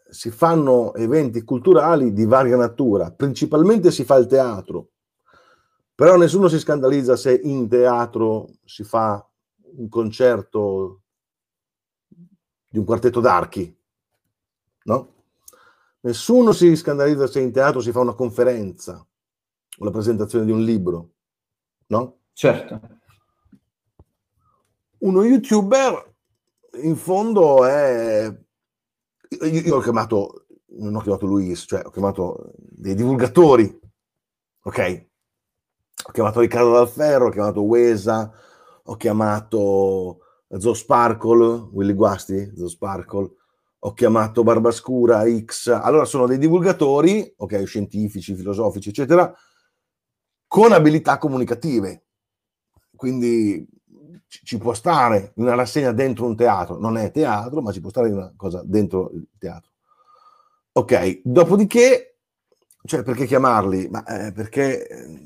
[0.09, 4.91] si fanno eventi culturali di varia natura, principalmente si fa il teatro,
[5.95, 9.29] però nessuno si scandalizza se in teatro si fa
[9.77, 11.03] un concerto
[12.69, 13.77] di un quartetto d'archi,
[14.85, 15.13] no?
[16.01, 19.05] Nessuno si scandalizza se in teatro si fa una conferenza
[19.79, 21.15] o la presentazione di un libro,
[21.87, 22.19] no?
[22.35, 22.81] Certo.
[24.99, 26.15] Uno youtuber
[26.83, 28.27] in fondo è...
[29.29, 30.47] Io, io ho chiamato,
[30.79, 33.81] non ho chiamato Luis, cioè ho chiamato dei divulgatori,
[34.63, 35.07] ok?
[36.07, 38.33] Ho chiamato Riccardo Dalferro, ho chiamato Wesa,
[38.83, 40.19] ho chiamato
[40.59, 43.31] Zo Sparkle, Willy Guasti, Zo Sparkle,
[43.79, 49.33] ho chiamato Barbascura X, allora sono dei divulgatori, ok, scientifici, filosofici, eccetera,
[50.47, 52.05] con abilità comunicative.
[52.97, 53.67] Quindi
[54.27, 58.11] ci può stare una rassegna dentro un teatro, non è teatro, ma ci può stare
[58.11, 59.71] una cosa dentro il teatro.
[60.73, 62.19] Ok, dopodiché,
[62.85, 63.89] cioè perché chiamarli?
[63.89, 65.21] Ma eh, perché eh,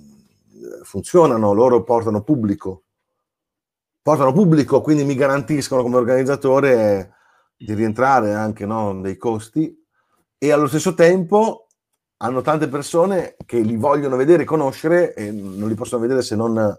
[0.83, 2.85] funzionano, loro portano pubblico,
[4.02, 7.14] portano pubblico, quindi mi garantiscono come organizzatore
[7.57, 9.74] di rientrare anche no, dei costi
[10.37, 11.66] e allo stesso tempo
[12.18, 16.76] hanno tante persone che li vogliono vedere, conoscere e non li possono vedere se non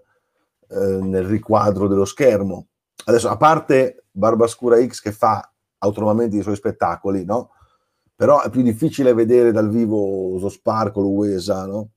[0.70, 2.68] eh, nel riquadro dello schermo.
[3.06, 7.52] Adesso, a parte Barbascura X che fa autonomamente i suoi spettacoli, no?
[8.16, 11.90] Però è più difficile vedere dal vivo lo Sparkle, Uesa, no?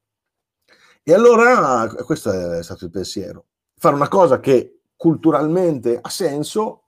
[1.02, 3.46] E allora questo è stato il pensiero.
[3.76, 6.84] Fare una cosa che culturalmente ha senso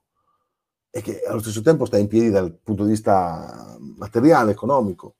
[0.89, 5.15] e che allo stesso tempo sta in piedi dal punto di vista materiale, economico.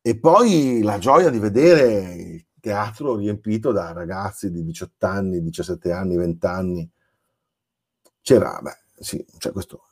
[0.00, 5.92] E poi la gioia di vedere il teatro riempito da ragazzi di 18 anni, 17
[5.92, 6.90] anni, 20 anni.
[8.20, 9.84] C'era, beh, sì, c'è questo.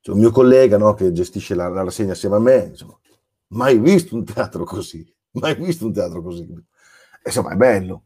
[0.00, 2.98] C'è un mio collega no, che gestisce la, la rassegna assieme a me, insomma,
[3.48, 6.48] mai visto un teatro così, mai visto un teatro così.
[7.26, 8.04] Insomma, è bello.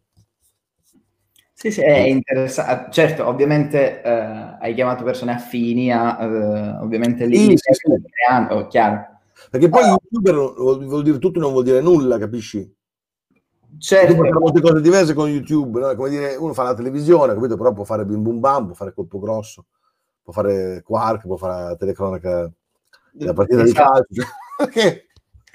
[1.52, 2.90] Sì, sì, è interessante.
[2.90, 8.66] Certo, ovviamente eh, hai chiamato persone affini a, eh, ovviamente lì, sì, sì, creando, oh,
[8.66, 9.20] chiaro.
[9.48, 9.96] Perché poi oh.
[10.10, 10.34] youtuber
[10.86, 12.80] vuol dire tutto non vuol dire nulla, capisci?
[13.78, 14.14] Certo.
[14.14, 15.94] Fare molte cose diverse con YouTube, no?
[15.94, 17.56] come dire, uno fa la televisione, capito?
[17.56, 19.66] Però può fare bim bum bam, può fare colpo grosso,
[20.22, 22.50] può fare quark, può fare la telecronaca
[23.12, 24.06] della partita esatto.
[24.08, 25.02] di calcio.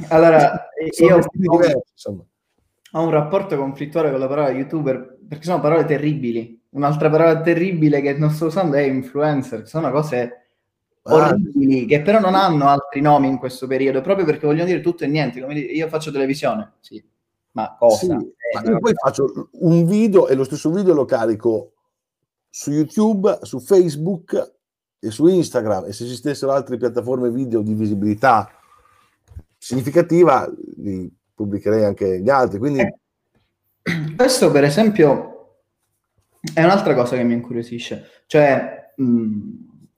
[0.10, 2.24] allora, io diversi, insomma
[2.92, 6.60] ho un rapporto conflittuale con la parola youtuber perché sono parole terribili.
[6.70, 10.48] Un'altra parola terribile che non sto usando è influencer, sono cose
[11.04, 11.14] ah.
[11.14, 15.04] orribili che però non hanno altri nomi in questo periodo proprio perché vogliono dire tutto
[15.04, 15.42] e niente.
[15.42, 17.04] Come io faccio televisione, sì,
[17.58, 18.20] ma cosa?
[18.20, 21.72] Sì, eh, ma io poi faccio un video e lo stesso video lo carico
[22.48, 24.54] su YouTube, su Facebook
[25.00, 28.48] e su Instagram e se esistessero altre piattaforme video di visibilità
[29.58, 32.60] significativa li pubblicherei anche gli altri.
[32.60, 32.82] Quindi...
[32.82, 32.96] Eh,
[34.16, 35.56] questo, per esempio,
[36.54, 38.24] è un'altra cosa che mi incuriosisce.
[38.28, 39.40] Cioè, mh,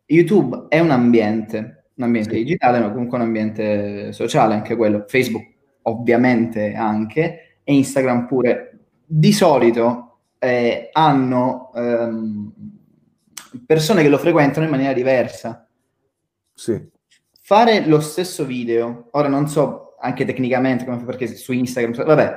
[0.06, 2.44] YouTube è un ambiente, un ambiente sì.
[2.44, 5.04] digitale, ma comunque un ambiente sociale, anche quello.
[5.08, 5.46] Facebook,
[5.84, 8.80] ovviamente, anche, e Instagram pure.
[9.06, 12.52] Di solito eh, hanno ehm,
[13.64, 15.68] persone che lo frequentano in maniera diversa.
[16.52, 16.90] Sì.
[17.40, 22.36] Fare lo stesso video, ora non so anche tecnicamente, come, perché su Instagram, vabbè,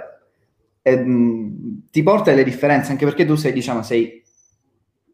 [0.82, 4.22] ehm, ti porta delle differenze, anche perché tu sei, diciamo, sei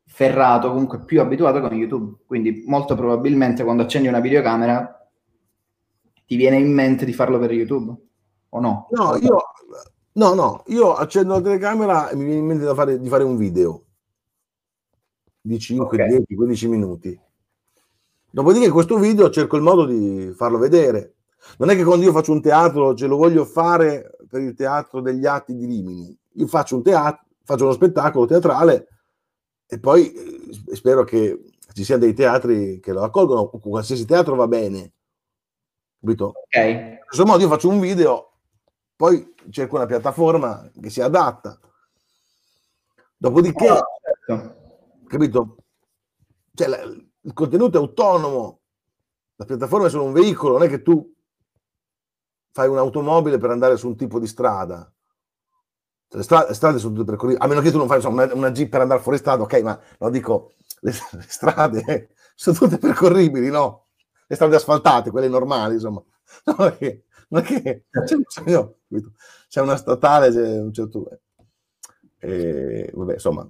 [0.04, 5.08] ferrato, comunque più abituato con YouTube, quindi molto probabilmente quando accendi una videocamera
[6.26, 7.94] ti viene in mente di farlo per YouTube,
[8.48, 8.88] o no?
[8.90, 9.38] No, io,
[10.18, 13.36] no, no, io accendo la telecamera e mi viene in mente fare, di fare un
[13.36, 13.84] video
[15.40, 16.08] di 5, okay.
[16.08, 17.20] 10, 15 minuti.
[18.30, 21.14] Dopodiché questo video cerco il modo di farlo vedere
[21.58, 25.00] non è che quando io faccio un teatro ce lo voglio fare per il teatro
[25.00, 26.16] degli atti di Rimini.
[26.34, 28.88] Io faccio un teatro, faccio uno spettacolo teatrale
[29.66, 34.46] e poi eh, spero che ci siano dei teatri che lo accolgono, qualsiasi teatro va
[34.46, 34.92] bene.
[36.00, 36.26] Capito?
[36.26, 36.56] Ok.
[36.56, 38.32] In questo modo io faccio un video,
[38.94, 41.58] poi cerco una piattaforma che si adatta.
[43.16, 43.82] Dopodiché, oh,
[44.26, 44.56] certo.
[45.06, 45.56] capito?
[46.54, 48.60] Cioè, la, il contenuto è autonomo,
[49.36, 51.14] la piattaforma è solo un veicolo, non è che tu
[52.52, 54.90] fai un'automobile per andare su un tipo di strada.
[56.10, 58.34] Le strade, le strade sono tutte percorribili, a meno che tu non fai insomma, una,
[58.34, 62.78] una, jeep per andare fuori strada, ok, ma lo dico, le, le strade sono tutte
[62.78, 63.88] percorribili, no?
[64.26, 66.02] Le strade asfaltate, quelle normali, insomma.
[66.44, 67.02] Non è
[67.38, 68.76] è che c'è, no,
[69.48, 71.20] c'è, una statale, c'è un certo...
[72.20, 73.48] Eh, vabbè, insomma,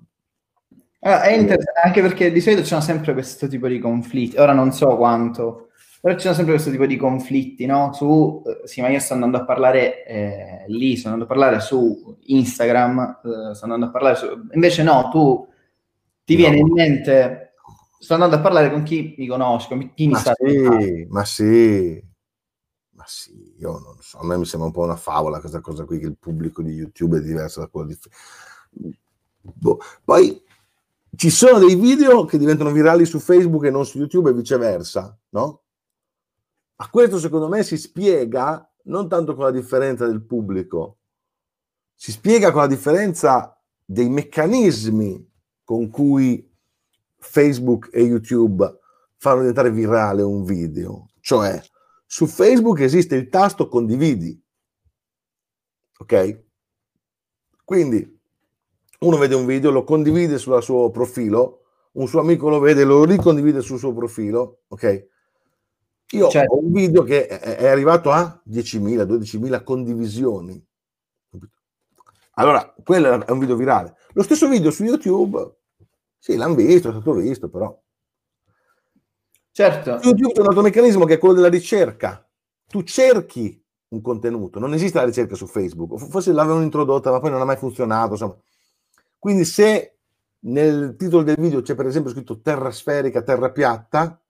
[1.01, 4.37] Ah, è interessante anche perché di solito c'è sempre questo tipo di conflitti.
[4.37, 5.69] Ora non so quanto
[6.01, 7.93] però ci sono sempre questo tipo di conflitti, no?
[7.93, 11.61] Su, eh, sì, ma io sto andando a parlare eh, lì, sto andando a parlare
[11.61, 14.27] su Instagram, eh, sto andando a parlare su...
[14.53, 15.49] Invece no, tu
[16.25, 16.41] ti no.
[16.41, 17.55] viene in mente,
[17.99, 20.35] sto andando a parlare con chi mi conosce, con chi mi ma sta...
[20.35, 22.08] Sì, ma sì, ma
[23.09, 25.99] sì, io non so, a me mi sembra un po' una favola questa cosa qui,
[25.99, 27.99] che il pubblico di YouTube è diverso da quello di...
[29.41, 29.79] Boh.
[30.05, 30.43] Poi
[31.17, 35.19] ci sono dei video che diventano virali su Facebook e non su YouTube e viceversa,
[35.31, 35.63] no?
[36.77, 40.99] Ma questo secondo me si spiega non tanto con la differenza del pubblico,
[41.95, 45.29] si spiega con la differenza dei meccanismi
[45.65, 46.49] con cui
[47.17, 48.79] Facebook e YouTube
[49.17, 51.09] fanno diventare virale un video.
[51.21, 51.61] Cioè,
[52.11, 54.43] su Facebook esiste il tasto condividi.
[55.99, 56.43] Ok?
[57.65, 58.19] Quindi
[59.01, 63.05] uno vede un video, lo condivide sul suo profilo, un suo amico lo vede, lo
[63.05, 65.09] ricondivide sul suo profilo, ok?
[66.13, 66.55] Io certo.
[66.55, 70.67] ho un video che è arrivato a 10.000, 12.000 condivisioni.
[72.33, 73.97] Allora, quello è un video virale.
[74.13, 75.57] Lo stesso video su YouTube,
[76.19, 77.79] sì, l'hanno visto, è stato visto, però.
[79.59, 79.99] Certo.
[80.05, 82.25] YouTube c'è un altro meccanismo che è quello della ricerca.
[82.69, 87.31] Tu cerchi un contenuto, non esiste la ricerca su Facebook, forse l'avevano introdotta, ma poi
[87.31, 88.13] non ha mai funzionato.
[88.13, 88.37] Insomma.
[89.19, 89.97] Quindi se
[90.43, 94.23] nel titolo del video c'è per esempio scritto terra sferica, terra piatta,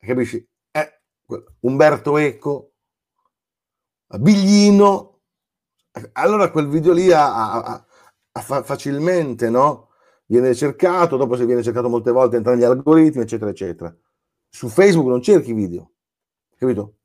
[0.00, 0.44] capisci?
[0.72, 1.00] Eh,
[1.60, 2.72] Umberto Eco,
[4.08, 5.20] Biglino,
[6.14, 7.86] allora quel video lì ha, ha,
[8.32, 9.90] ha facilmente, no?
[10.26, 13.96] Viene cercato, dopo se viene cercato molte volte entra negli algoritmi, eccetera, eccetera.
[14.54, 15.92] Su Facebook non cerchi video,
[16.58, 16.96] capito?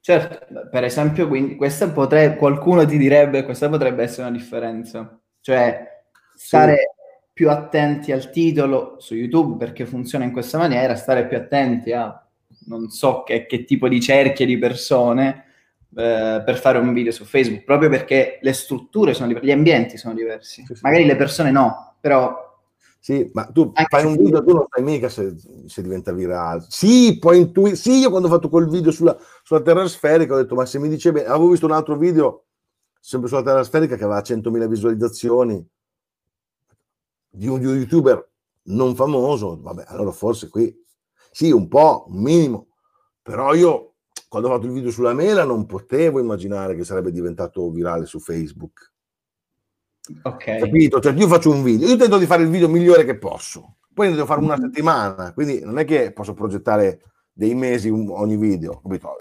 [0.00, 5.86] Certo, per esempio, quindi questa potrebbe, qualcuno ti direbbe, questa potrebbe essere una differenza, cioè
[6.34, 7.28] stare sì.
[7.32, 12.26] più attenti al titolo su YouTube perché funziona in questa maniera, stare più attenti a
[12.66, 15.44] non so che, che tipo di cerchie di persone
[15.96, 19.96] eh, per fare un video su Facebook, proprio perché le strutture sono diverse, gli ambienti
[19.96, 20.64] sono diversi.
[20.66, 20.80] Sì, sì.
[20.82, 22.46] Magari le persone no, però...
[23.00, 25.34] Sì, ma tu fai un video, tu non sai mica se,
[25.66, 26.64] se diventa virale.
[26.68, 27.76] Sì, puoi intuire.
[27.76, 30.78] Sì, io quando ho fatto quel video sulla, sulla terra sferica ho detto, ma se
[30.78, 32.44] mi dice bene, avevo visto un altro video
[33.00, 35.66] sempre sulla terra sferica che aveva 100.000 visualizzazioni
[37.30, 38.28] di un, di un youtuber
[38.64, 40.84] non famoso, vabbè, allora forse qui
[41.30, 42.68] sì, un po', un minimo,
[43.22, 43.94] però io
[44.28, 48.18] quando ho fatto il video sulla mela non potevo immaginare che sarebbe diventato virale su
[48.18, 48.92] Facebook.
[50.22, 50.58] Ok.
[50.58, 51.00] Capito?
[51.00, 54.08] Cioè, io faccio un video, io tento di fare il video migliore che posso, poi
[54.08, 54.64] ne devo fare una mm-hmm.
[54.66, 59.16] settimana, quindi non è che posso progettare dei mesi ogni video, capito?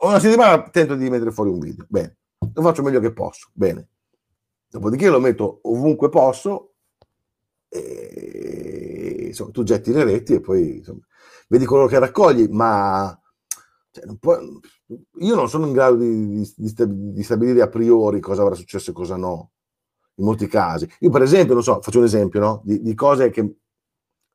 [0.00, 2.16] Una settimana tento di mettere fuori un video, bene,
[2.52, 3.88] lo faccio meglio che posso, bene.
[4.68, 6.74] Dopodiché lo metto ovunque posso
[7.68, 11.00] e, insomma, tu getti le reti e poi insomma,
[11.48, 13.18] vedi quello che raccogli, ma
[13.90, 14.38] cioè, non può,
[15.18, 16.74] io non sono in grado di, di,
[17.12, 19.50] di, stabilire a priori cosa avrà successo e cosa no,
[20.20, 20.88] in molti casi.
[21.00, 22.60] Io per esempio, non so, faccio un esempio no?
[22.64, 23.40] di, di, cose che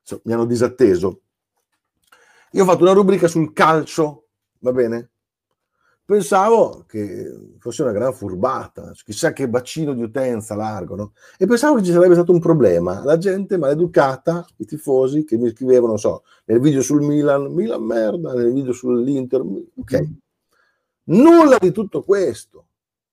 [0.00, 1.20] insomma, mi hanno disatteso.
[2.52, 4.26] Io ho fatto una rubrica sul calcio,
[4.58, 5.10] va bene?
[6.06, 11.12] pensavo che fosse una gran furbata, chissà che bacino di utenza largo, no?
[11.36, 13.02] E pensavo che ci sarebbe stato un problema.
[13.04, 17.82] La gente maleducata, i tifosi che mi scrivevano, non so, nel video sul Milan, Milan
[17.82, 20.00] merda, nel video sull'Inter, ok.
[20.00, 20.12] Mm.
[21.08, 22.65] Nulla di tutto questo,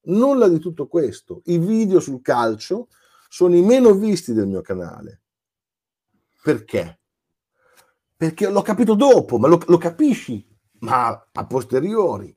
[0.05, 1.41] nulla di tutto questo.
[1.45, 2.87] I video sul calcio
[3.29, 5.21] sono i meno visti del mio canale.
[6.41, 6.99] Perché?
[8.15, 10.45] Perché l'ho capito dopo, ma lo, lo capisci,
[10.79, 12.35] ma a posteriori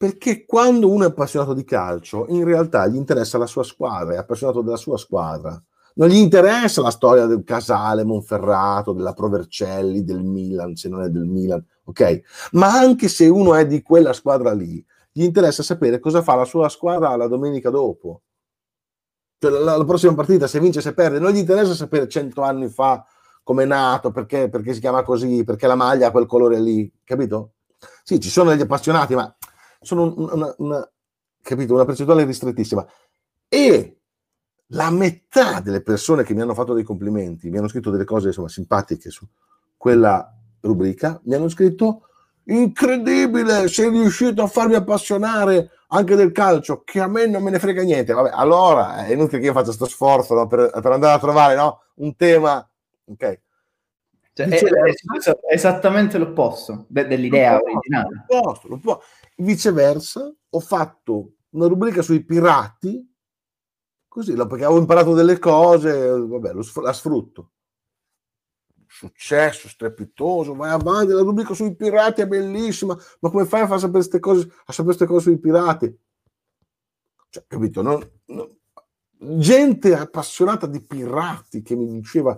[0.00, 4.16] perché quando uno è appassionato di calcio, in realtà gli interessa la sua squadra, è
[4.16, 5.62] appassionato della sua squadra.
[5.96, 11.10] Non gli interessa la storia del Casale, Monferrato, della Provercelli, del Milan, se non è
[11.10, 12.48] del Milan, ok?
[12.52, 16.44] Ma anche se uno è di quella squadra lì, gli interessa sapere cosa fa la
[16.44, 18.22] sua squadra la domenica dopo.
[19.38, 22.68] Cioè, la, la prossima partita, se vince, se perde, non gli interessa sapere cento anni
[22.68, 23.04] fa
[23.42, 26.92] come è nato, perché, perché si chiama così, perché la maglia ha quel colore lì,
[27.02, 27.54] capito?
[28.04, 29.34] Sì, ci sono degli appassionati, ma
[29.80, 30.90] sono una, una,
[31.40, 32.86] capito, una percentuale ristrettissima.
[33.48, 34.00] E
[34.72, 38.28] la metà delle persone che mi hanno fatto dei complimenti, mi hanno scritto delle cose
[38.28, 39.26] insomma, simpatiche su
[39.76, 42.09] quella rubrica, mi hanno scritto
[42.50, 47.58] incredibile, sei riuscito a farmi appassionare anche del calcio, che a me non me ne
[47.58, 48.12] frega niente.
[48.12, 51.54] Vabbè, allora è inutile che io faccia questo sforzo no, per, per, andare a trovare
[51.54, 52.68] no, un tema.
[53.06, 53.40] Ok.
[54.32, 58.24] Cioè, è, è, esattamente l'opposto dell'idea l'opposto, originale.
[58.28, 59.04] L'opposto, l'opposto.
[59.36, 63.04] Viceversa, ho fatto una rubrica sui pirati,
[64.06, 67.50] così, perché avevo imparato delle cose, vabbè, lo, la sfrutto.
[68.92, 73.78] Successo strepitoso, vai avanti, la rubrica sui pirati è bellissima, ma come fai a far
[73.78, 75.96] sapere queste cose, a sapere queste cose sui pirati?
[77.28, 77.82] Cioè, capito?
[77.82, 78.52] Non, non,
[79.38, 82.36] gente appassionata di pirati che mi diceva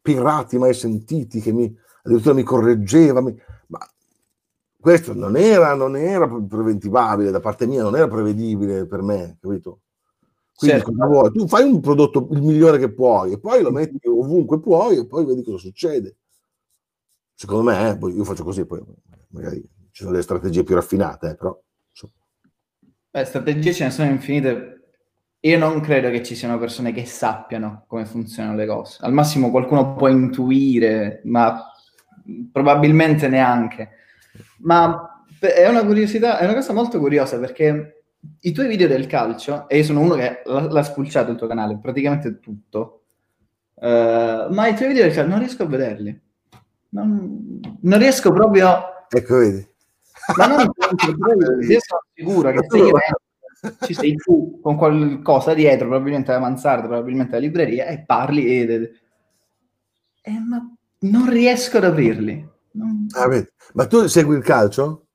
[0.00, 3.80] pirati mai sentiti, che mi, addirittura mi correggeva, mi, ma
[4.78, 9.81] questo non era, non era preventivabile da parte mia, non era prevedibile per me, capito?
[10.62, 11.30] Quindi certo.
[11.32, 15.06] Tu fai un prodotto il migliore che puoi e poi lo metti ovunque puoi e
[15.08, 16.18] poi vedi cosa succede.
[17.34, 18.80] Secondo me, eh, io faccio così, poi
[19.30, 19.60] magari
[19.90, 21.58] ci sono delle strategie più raffinate, eh, però...
[21.90, 22.12] So.
[23.10, 24.68] Beh, strategie ce ne sono infinite.
[25.40, 28.98] Io non credo che ci siano persone che sappiano come funzionano le cose.
[29.00, 31.60] Al massimo qualcuno può intuire, ma
[32.52, 33.90] probabilmente neanche.
[34.58, 38.01] Ma è una curiosità, è una cosa molto curiosa perché
[38.40, 41.46] i tuoi video del calcio, e io sono uno che l'ha, l'ha spulciato il tuo
[41.46, 43.02] canale, praticamente tutto,
[43.74, 46.20] uh, ma i tuoi video del calcio non riesco a vederli.
[46.90, 49.06] Non, non riesco proprio...
[49.08, 49.66] Ecco, vedi.
[50.36, 50.70] Ma non io
[51.80, 52.92] sono sicuro che se io
[53.80, 58.92] ci sei tu con qualcosa dietro, probabilmente la mansarda, probabilmente la libreria, e parli e...
[60.22, 60.64] Eh, ma
[61.00, 62.48] non riesco ad aprirli.
[62.72, 63.06] Non...
[63.12, 63.28] Ah,
[63.74, 65.06] ma tu segui il calcio?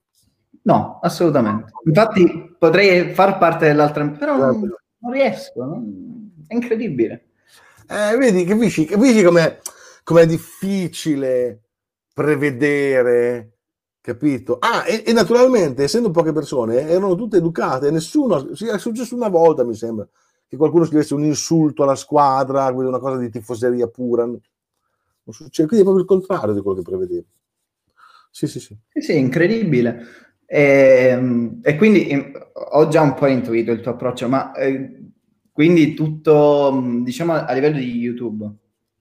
[0.64, 1.72] No, assolutamente.
[1.86, 6.32] Infatti potrei far parte dell'altra, però non, non riesco, non...
[6.48, 7.26] è incredibile.
[7.90, 9.60] Eh, vedi, capisci, capisci com'è,
[10.04, 11.62] com'è difficile
[12.14, 13.58] prevedere
[14.08, 14.58] capito?
[14.60, 19.66] Ah, e, e, naturalmente, essendo poche persone, erano tutte educate, nessuno, è successo una volta,
[19.66, 20.08] mi sembra,
[20.48, 24.26] che qualcuno scrivesse un insulto alla squadra, una cosa di tifoseria pura.
[24.26, 24.40] Non
[25.24, 27.26] succede, quindi è proprio il contrario di quello che prevedevo.
[28.32, 28.78] Sì, sì, sì.
[28.94, 30.06] Sì, sì, incredibile.
[30.50, 30.62] E,
[31.12, 34.98] ehm, e quindi ho già un po' intuito il tuo approccio, ma eh,
[35.52, 38.50] quindi tutto, diciamo, a livello di YouTube,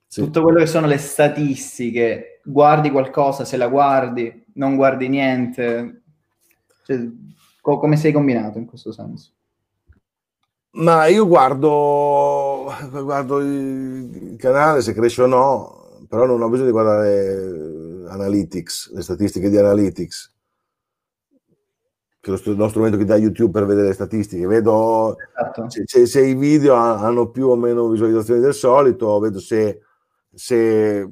[0.05, 0.21] sì.
[0.21, 6.01] tutto quello che sono le statistiche, guardi qualcosa, se la guardi, non guardi niente.
[6.83, 7.07] Cioè,
[7.61, 9.31] co- come sei combinato in questo senso?
[10.71, 12.71] Ma io guardo,
[13.01, 19.01] guardo il canale se cresce o no, però non ho bisogno di guardare Analytics, le
[19.01, 20.36] statistiche di Analytics,
[22.33, 24.45] che è lo strumento che dà YouTube per vedere le statistiche.
[24.47, 25.69] Vedo esatto.
[25.69, 29.81] se, se, se, i video hanno più o meno visualizzazioni del solito, vedo se,
[30.33, 31.09] se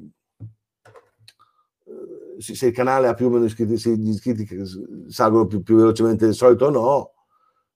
[2.38, 4.46] se il canale ha più o meno iscritti, se gli iscritti
[5.08, 7.10] salgono più, più, velocemente del solito o no.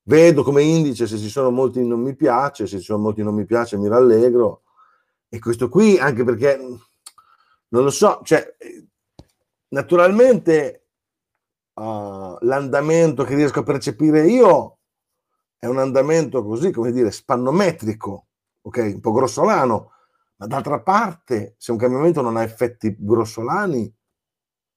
[0.03, 3.35] Vedo come indice se ci sono molti non mi piace, se ci sono molti non
[3.35, 4.63] mi piace mi rallegro.
[5.29, 6.59] E questo qui anche perché,
[7.69, 8.55] non lo so, cioè,
[9.69, 10.80] naturalmente
[11.75, 14.79] uh, l'andamento che riesco a percepire io
[15.59, 18.27] è un andamento così, come dire, spannometrico,
[18.63, 18.77] ok?
[18.95, 19.93] Un po' grossolano,
[20.37, 23.93] ma d'altra parte, se un cambiamento non ha effetti grossolani,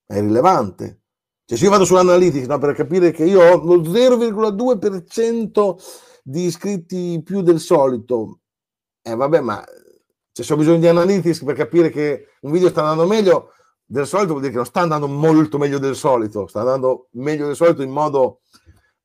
[0.05, 1.03] è rilevante.
[1.45, 5.75] Cioè, se io vado sull'analytics no, per capire che io ho lo 0,2%
[6.23, 8.39] di iscritti più del solito,
[9.01, 9.63] eh vabbè, ma
[10.31, 13.51] cioè, se ho bisogno di analytics per capire che un video sta andando meglio
[13.93, 17.45] del solito, vuol dire che non sta andando molto meglio del solito, sta andando meglio
[17.45, 18.39] del solito in modo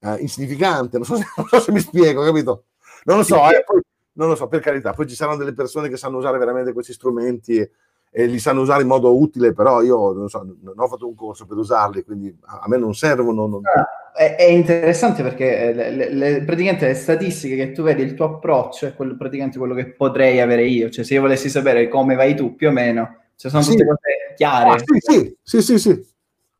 [0.00, 0.96] eh, insignificante.
[0.96, 2.64] Non so, se, non so, se, mi spiego, capito?
[3.04, 3.82] Non lo so, eh, poi,
[4.12, 4.94] non lo so, per carità.
[4.94, 7.58] Poi ci saranno delle persone che sanno usare veramente questi strumenti.
[7.58, 7.70] E,
[8.10, 11.14] e li sanno usare in modo utile, però io non, so, non ho fatto un
[11.14, 13.46] corso per usarli, quindi a, me non servono.
[13.46, 13.60] Non...
[13.66, 18.14] Ah, è, è, interessante perché le, le, le, praticamente le statistiche che tu vedi, il
[18.14, 21.88] tuo approccio è quello, praticamente quello che potrei avere io, cioè se io volessi sapere
[21.88, 23.72] come vai tu più o meno, cioè sono sì.
[23.72, 24.70] tutte cose chiare.
[24.70, 26.06] Ah, sì, sì, sì, sì, sì.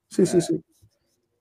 [0.08, 0.60] sì, sì, sì.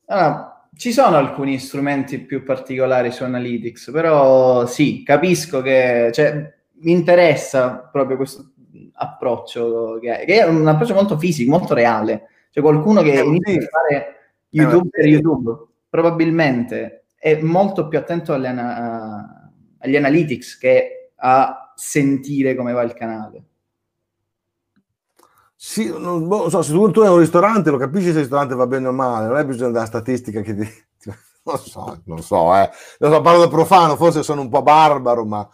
[0.06, 6.92] Allora, ci sono alcuni strumenti più particolari su Analytics, però sì, capisco che cioè, mi
[6.92, 8.52] interessa proprio questo
[8.94, 12.28] approccio, che è, che è, un approccio molto fisico, molto reale.
[12.52, 14.16] Cioè qualcuno che inizia a fare
[14.50, 22.74] YouTube per YouTube, probabilmente è molto più attento ana- agli analytics che a sentire come
[22.74, 23.44] va il canale.
[25.60, 28.68] Sì, non, boh, so, se tu, hai un ristorante lo capisci se il ristorante va
[28.68, 30.70] bene o male, non è bisogno della statistica che ti...
[31.48, 32.70] Non so, non so, eh.
[33.00, 35.50] Non so, parlo da profano, forse sono un po' barbaro, ma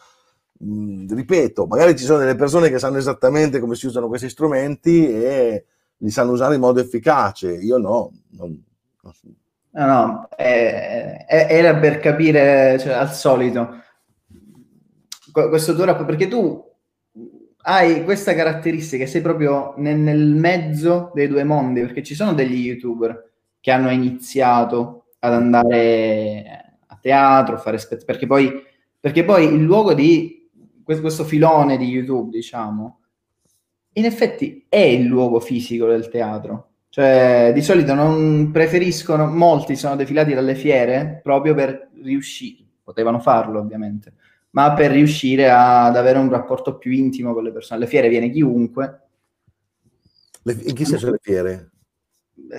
[0.59, 5.65] ripeto, magari ci sono delle persone che sanno esattamente come si usano questi strumenti e
[5.97, 7.51] li sanno usare in modo efficace.
[7.51, 8.11] Io no.
[8.31, 8.63] Non,
[9.01, 9.27] non so.
[9.75, 13.81] No, no, eh, era per capire, cioè, al solito,
[15.31, 16.63] questo tuo rap, perché tu
[17.65, 22.65] hai questa caratteristica, sei proprio nel, nel, mezzo dei due mondi, perché ci sono degli
[22.65, 28.63] youtuber che hanno iniziato ad andare a teatro, fare spettacoli, perché poi,
[28.99, 30.49] perché poi il luogo di
[30.83, 32.99] questo filone di YouTube, diciamo,
[33.93, 36.69] in effetti è il luogo fisico del teatro.
[36.89, 43.59] Cioè, di solito non preferiscono, molti sono defilati dalle fiere proprio per riuscire, potevano farlo
[43.59, 44.13] ovviamente,
[44.53, 47.79] ma per riuscire ad avere un rapporto più intimo con le persone.
[47.79, 49.01] Alle fiere viene chiunque.
[50.43, 51.71] Le, in chi senso le fiere?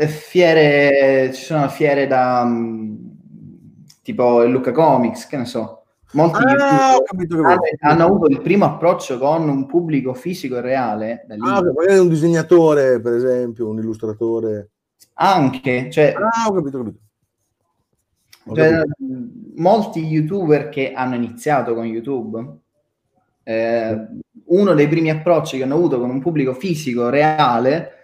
[0.06, 2.94] Fiere, ci sono fiere da mm,
[4.02, 5.84] tipo il Luca Comics, che ne so,
[6.14, 7.76] Molti ah, capito, capito.
[7.80, 11.24] hanno avuto il primo approccio con un pubblico fisico e reale.
[11.26, 11.40] Da lì.
[11.42, 14.70] Ah, magari un disegnatore, per esempio, un illustratore.
[15.14, 17.03] Anche, cioè, ah, ho capito, ho capito.
[18.52, 18.82] Cioè,
[19.56, 22.56] molti youtuber che hanno iniziato con YouTube,
[23.42, 24.06] eh,
[24.46, 27.94] uno dei primi approcci che hanno avuto con un pubblico fisico reale è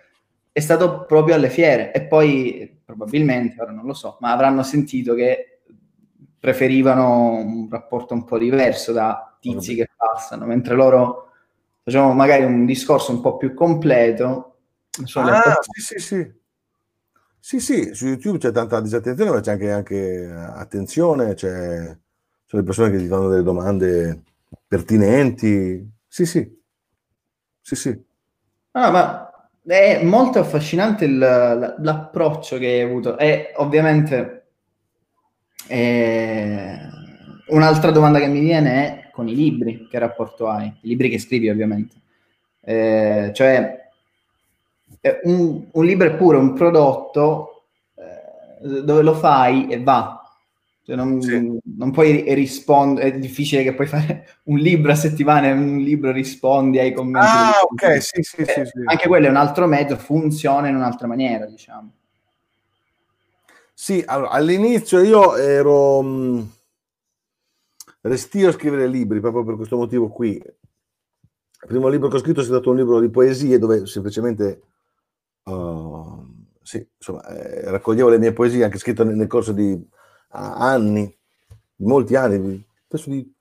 [0.52, 5.14] è stato proprio alle fiere e poi probabilmente, ora non lo so, ma avranno sentito
[5.14, 5.60] che
[6.38, 11.28] preferivano un rapporto un po' diverso da tizi che passano, mentre loro
[11.82, 14.56] facevano magari un discorso un po' più completo.
[15.14, 16.32] Ah, sì, sì, sì.
[17.42, 21.76] Sì, sì, su YouTube c'è tanta disattenzione, ma c'è anche, anche attenzione, c'è,
[22.46, 24.22] sono le persone che ti fanno delle domande
[24.68, 25.88] pertinenti.
[26.06, 26.58] Sì, sì.
[27.62, 28.04] Sì, sì.
[28.72, 29.30] Ah, ma
[29.64, 33.18] è molto affascinante il, l'approccio che hai avuto.
[33.18, 34.36] E ovviamente
[35.68, 36.78] eh,
[37.48, 38.70] un'altra domanda che mi viene
[39.06, 40.66] è con i libri, che rapporto hai?
[40.66, 41.96] I libri che scrivi, ovviamente.
[42.60, 43.79] Eh, cioè,
[45.24, 50.20] un, un, libro è pure un prodotto eh, dove lo fai e va.
[50.82, 51.58] Cioè non, sì.
[51.76, 56.10] non, puoi rispondere, è difficile che puoi fare un libro a settimana e un libro
[56.10, 57.28] rispondi ai commenti.
[57.28, 61.06] Ah, ok, sì, sì, sì, sì, Anche quello è un altro mezzo, funziona in un'altra
[61.06, 61.92] maniera, diciamo.
[63.72, 66.50] Sì, allora, all'inizio io ero mh,
[68.02, 70.32] restio a scrivere libri proprio per questo motivo qui.
[70.32, 74.62] Il primo libro che ho scritto è stato un libro di poesie dove semplicemente
[75.50, 79.88] uh, sì, insomma, eh, raccoglievo le mie poesie anche scritte nel, nel corso di uh,
[80.28, 81.16] anni,
[81.74, 83.34] di molti anni, penso di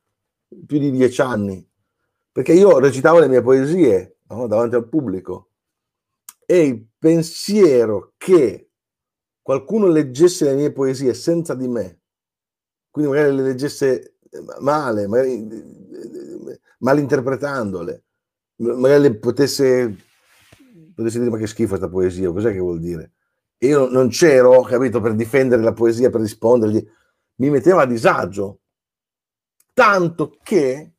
[0.65, 1.67] più di dieci anni,
[2.31, 5.49] perché io recitavo le mie poesie no, davanti al pubblico.
[6.45, 8.71] E il pensiero che
[9.41, 12.01] qualcuno leggesse le mie poesie senza di me,
[12.89, 14.15] quindi magari le leggesse
[14.59, 18.03] male, magari eh, malinterpretandole,
[18.57, 19.95] magari le potesse
[20.99, 23.13] potessi dire ma che schifo questa poesia, cos'è che vuol dire?
[23.59, 26.85] Io non c'ero, capito, per difendere la poesia, per rispondergli,
[27.35, 28.59] mi metteva a disagio,
[29.73, 30.93] tanto che,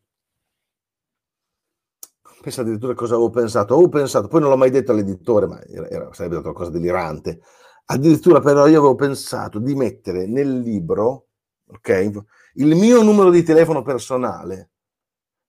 [2.40, 6.12] pensa addirittura cosa avevo pensato, avevo pensato, poi non l'ho mai detto all'editore, ma era,
[6.12, 7.40] sarebbe stata una cosa delirante,
[7.86, 11.28] addirittura però io avevo pensato di mettere nel libro,
[11.66, 12.24] ok,
[12.54, 14.70] il mio numero di telefono personale,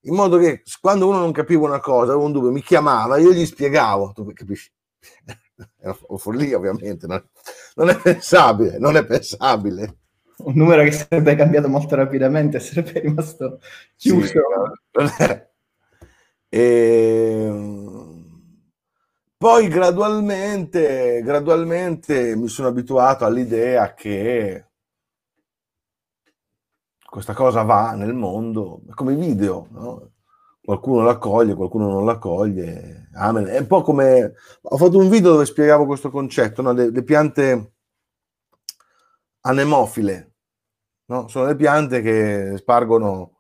[0.02, 3.32] in modo che quando uno non capiva una cosa, aveva un dubbio, mi chiamava, io
[3.32, 4.72] gli spiegavo, tu capisci?
[5.78, 7.24] È una follia ovviamente, non,
[7.76, 9.98] non è pensabile, non è pensabile.
[10.38, 13.60] Un numero che sarebbe cambiato molto rapidamente, sarebbe rimasto
[13.96, 14.28] chiuso.
[14.28, 14.40] Sì,
[16.50, 17.44] e...
[17.44, 18.12] Ehm,
[19.38, 24.66] poi gradualmente, gradualmente mi sono abituato all'idea che
[27.12, 30.12] questa cosa va nel mondo, è come i video, no?
[30.64, 33.48] qualcuno l'accoglie, qualcuno non l'accoglie, amen.
[33.48, 34.34] È un po' come...
[34.62, 36.72] Ho fatto un video dove spiegavo questo concetto, no?
[36.72, 37.74] le, le, piante
[39.42, 40.36] anemofile,
[41.08, 41.28] no?
[41.28, 43.40] sono le piante che spargono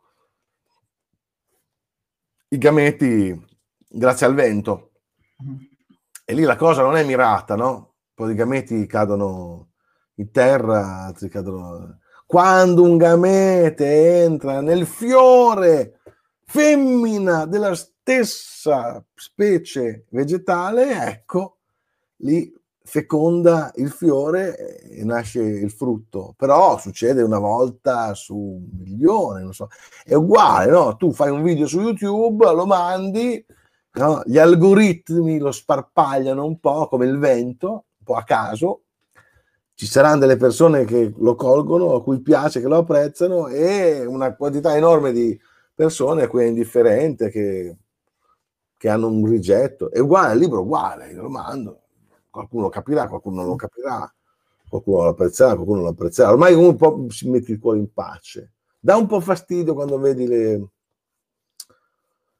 [2.49, 3.47] i gameti
[3.88, 4.91] grazie al vento.
[6.26, 7.69] E lì la cosa non è mirata, no?
[7.69, 9.69] Un po' di gameti cadono
[10.15, 12.01] in terra, altri cadono
[12.32, 15.99] quando un gamete entra nel fiore
[16.45, 21.57] femmina della stessa specie vegetale, ecco,
[22.19, 22.49] lì
[22.82, 26.34] feconda il fiore e nasce il frutto.
[26.38, 29.67] Però succede una volta su un milione, non so.
[30.01, 30.95] È uguale, no?
[30.95, 33.45] Tu fai un video su YouTube, lo mandi,
[33.95, 34.21] no?
[34.23, 38.84] gli algoritmi lo sparpagliano un po' come il vento, un po' a caso,
[39.82, 44.36] ci saranno delle persone che lo colgono, a cui piace, che lo apprezzano e una
[44.36, 45.36] quantità enorme di
[45.73, 47.77] persone a cui è indifferente, che,
[48.77, 49.89] che hanno un rigetto.
[49.89, 51.82] È uguale, il libro uguale, io lo mando,
[52.29, 54.13] qualcuno lo capirà, qualcuno non lo capirà,
[54.69, 56.29] qualcuno lo apprezzerà, qualcuno non lo apprezzerà.
[56.29, 58.51] Ormai un po' si mette il cuore in pace.
[58.79, 60.67] Dà un po' fastidio quando vedi le,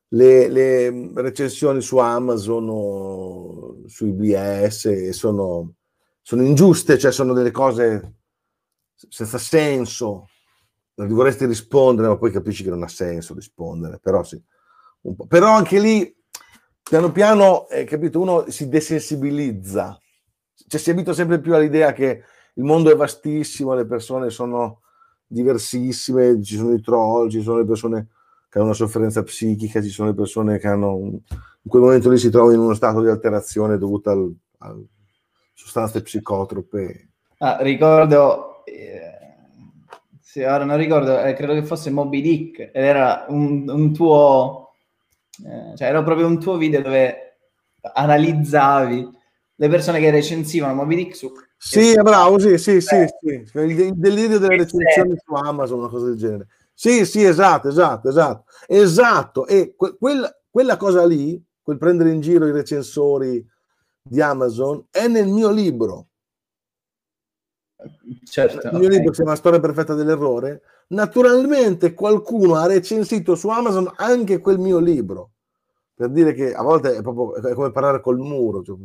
[0.10, 5.74] le, le recensioni su Amazon o su IBS sono
[6.22, 8.16] sono ingiuste, cioè sono delle cose
[8.96, 10.28] senza senso.
[10.96, 14.42] Vorresti rispondere, ma poi capisci che non ha senso rispondere, però sì.
[15.28, 16.16] Però anche lì,
[16.84, 20.00] piano piano, eh, capito, uno si desensibilizza.
[20.68, 24.82] Cioè, si abitua sempre più all'idea che il mondo è vastissimo, le persone sono
[25.26, 28.10] diversissime, ci sono i troll, ci sono le persone
[28.48, 32.10] che hanno una sofferenza psichica, ci sono le persone che hanno un, in quel momento
[32.10, 34.86] lì si trovano in uno stato di alterazione dovuta al, al
[35.62, 37.10] sostanze psicotrope.
[37.38, 39.12] Ah, ricordo, eh,
[40.20, 44.74] sì, ora non ricordo, eh, credo che fosse Moby Dick, ed era un, un tuo,
[45.46, 47.38] eh, cioè era proprio un tuo video dove
[47.94, 49.10] analizzavi
[49.56, 51.32] le persone che recensivano Moby Dick su...
[51.58, 53.60] Sì, è bravo, sì, sì, sì, sì.
[53.60, 56.48] Il, il delirio delle recensioni su Amazon, una cosa del genere.
[56.74, 58.46] Sì, sì, esatto, esatto, esatto.
[58.68, 63.48] Esatto, e que- quella, quella cosa lì, quel prendere in giro i recensori,
[64.02, 66.08] di Amazon è nel mio libro.
[68.24, 68.98] Certo, il mio okay.
[68.98, 70.62] libro si chiama Storia perfetta dell'errore.
[70.88, 75.32] Naturalmente qualcuno ha recensito su Amazon anche quel mio libro.
[75.94, 78.64] Per dire che a volte è proprio è come parlare col muro.
[78.64, 78.76] Cioè,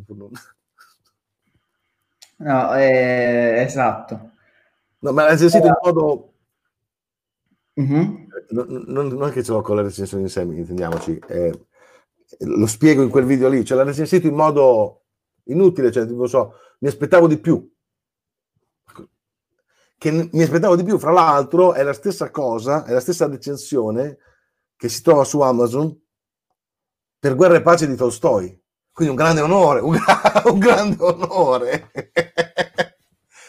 [2.36, 3.62] no, è...
[3.66, 4.30] esatto.
[4.98, 6.32] No, ma l'ha recensito in modo...
[7.78, 8.26] Non,
[8.86, 11.18] non, non, è che ce l'ho con la recensione in sé, intendiamoci.
[11.28, 11.66] Eh,
[12.40, 13.64] lo spiego in quel video lì.
[13.64, 15.05] Cioè l'ha recensito in modo
[15.46, 17.68] inutile, cioè, tipo, so, mi aspettavo di più
[19.98, 20.98] che mi aspettavo di più.
[20.98, 24.18] Fra l'altro, è la stessa cosa, è la stessa recensione
[24.76, 25.98] che si trova su Amazon
[27.18, 28.62] per Guerra e Pace di Tolstoi.
[28.92, 29.96] Quindi un grande onore, un,
[30.44, 31.90] un grande onore.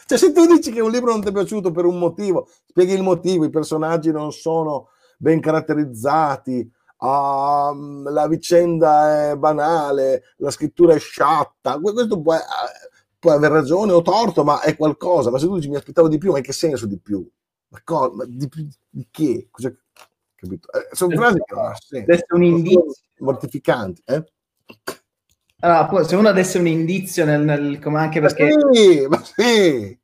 [0.06, 2.94] cioè, se tu dici che un libro non ti è piaciuto per un motivo, spieghi
[2.94, 6.70] il motivo, i personaggi non sono ben caratterizzati,
[7.00, 12.36] um, la vicenda è banale, la scrittura è sciatta, questo può,
[13.20, 15.30] puoi aver ragione o torto, ma è qualcosa.
[15.30, 17.28] Ma se tu dici mi aspettavo di più, ma in che senso di più?
[17.70, 18.48] Ma, co- ma di,
[18.90, 19.48] di, che?
[19.52, 19.74] Cosa,
[20.36, 20.72] capito?
[20.72, 22.26] Eh, sono frasi che non senso.
[22.30, 22.94] un indizio.
[23.20, 24.02] Mortificanti.
[24.06, 24.24] Eh?
[25.60, 28.56] Allora, se uno desse un indizio nel, nel come anche perché...
[28.56, 30.00] Ma sì, ma sì!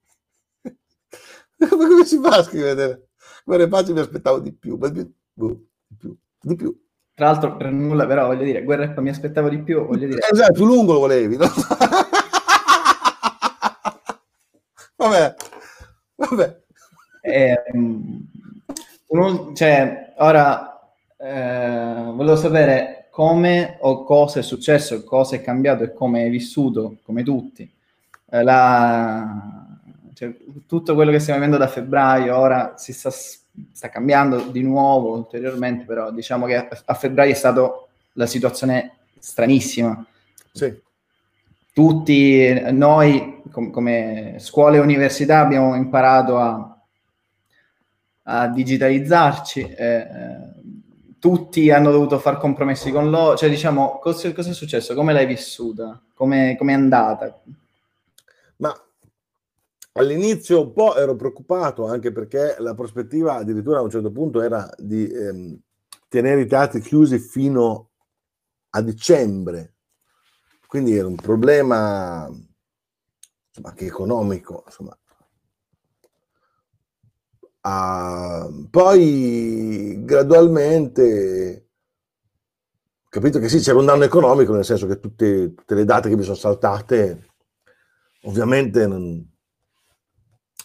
[1.60, 3.10] ma come si fa a scrivere?
[3.46, 6.83] Guarda, pace mi aspettavo di più, ma di, boh, di più, di più.
[7.16, 10.28] Tra l'altro, per nulla, però, voglio dire, Guerra mi aspettavo di più, voglio dire...
[10.32, 11.46] Esatto, più lungo lo volevi, no?
[15.04, 15.36] Vabbè,
[16.16, 16.62] vabbè.
[17.22, 17.62] Eh,
[19.08, 25.94] uno, cioè, ora eh, volevo sapere come o cosa è successo, cosa è cambiato e
[25.94, 27.70] come hai vissuto, come tutti.
[28.30, 29.68] Eh, la,
[30.14, 30.34] cioè,
[30.66, 33.12] tutto quello che stiamo vivendo da febbraio ora si sta,
[33.72, 37.72] sta cambiando di nuovo ulteriormente, però diciamo che a, febbraio è stata
[38.14, 40.06] la situazione stranissima.
[40.52, 40.82] Sì
[41.74, 46.82] tutti noi com- come scuole e università abbiamo imparato a,
[48.24, 50.08] a digitalizzarci, eh, eh,
[51.20, 55.26] tutti hanno dovuto fare compromessi con loro, cioè diciamo cosa, cosa è successo, come l'hai
[55.26, 57.42] vissuta, come è andata?
[58.58, 58.74] Ma
[59.94, 64.70] all'inizio un po' ero preoccupato anche perché la prospettiva addirittura a un certo punto era
[64.78, 65.60] di ehm,
[66.08, 67.92] tenere i teatri chiusi fino
[68.72, 69.74] a dicembre
[70.74, 72.28] quindi era un problema
[73.54, 74.64] insomma, anche economico.
[74.66, 74.98] Insomma.
[77.62, 81.70] Uh, poi gradualmente
[83.04, 86.10] ho capito che sì, c'era un danno economico, nel senso che tutte, tutte le date
[86.10, 87.28] che mi sono saltate
[88.24, 89.33] ovviamente non,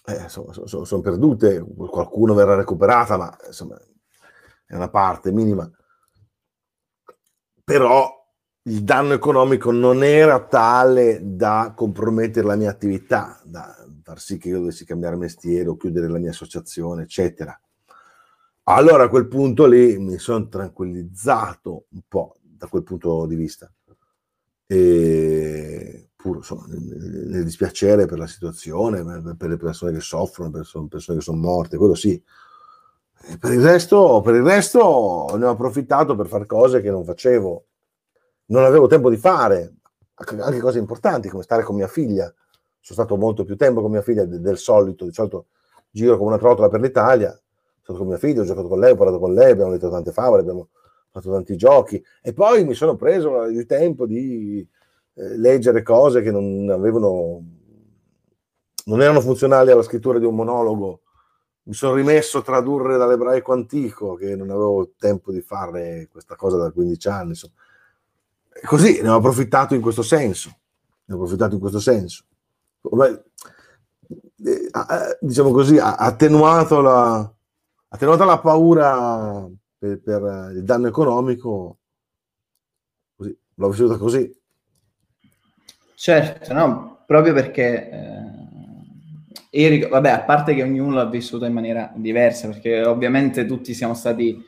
[0.08, 3.78] eh, sono, sono, sono, perdute, qualcuno verrà recuperata, ma insomma
[4.64, 5.70] è una parte minima.
[7.62, 8.16] Però
[8.62, 14.48] il danno economico non era tale da compromettere la mia attività, da far sì che
[14.48, 17.58] io dovessi cambiare mestiere o chiudere la mia associazione, eccetera.
[18.64, 23.70] Allora a quel punto lì mi sono tranquillizzato un po' da quel punto di vista.
[24.66, 29.04] E pur insomma, nel, dispiacere per la situazione,
[29.36, 32.20] per, le persone che soffrono, per le persone che sono morte, quello sì.
[33.38, 37.66] Per il resto, per il resto ne ho approfittato per fare cose che non facevo
[38.46, 39.74] non avevo tempo di fare,
[40.14, 42.24] anche cose importanti come stare con mia figlia.
[42.80, 45.46] Sono stato molto più tempo con mia figlia del solito, di solito
[45.90, 48.92] giro come una trottola per l'Italia, sono stato con mia figlia, ho giocato con lei,
[48.92, 50.68] ho parlato con lei, abbiamo letto tante favole, abbiamo
[51.10, 54.66] fatto tanti giochi e poi mi sono preso il tempo di
[55.18, 57.42] eh, leggere cose che non avevano
[58.84, 61.02] non erano funzionali alla scrittura di un monologo.
[61.64, 66.56] Mi sono rimesso a tradurre dall'ebraico antico, che non avevo tempo di fare questa cosa
[66.56, 67.28] da 15 anni.
[67.30, 67.52] Insomma
[68.64, 70.50] così ne ho approfittato in questo senso.
[71.04, 72.24] Ne ho approfittato in questo senso.
[72.80, 73.22] Beh,
[74.44, 77.34] eh, diciamo così, attenuato la,
[77.88, 79.46] attenuata la paura
[79.76, 81.78] per, per, il danno economico.
[83.16, 84.34] Così, l'ho vissuta così.
[86.00, 87.90] Certo, no, proprio perché
[89.50, 93.74] eh, io, vabbè, a parte che ognuno l'ha vissuto in maniera diversa, perché ovviamente tutti
[93.74, 94.40] siamo stati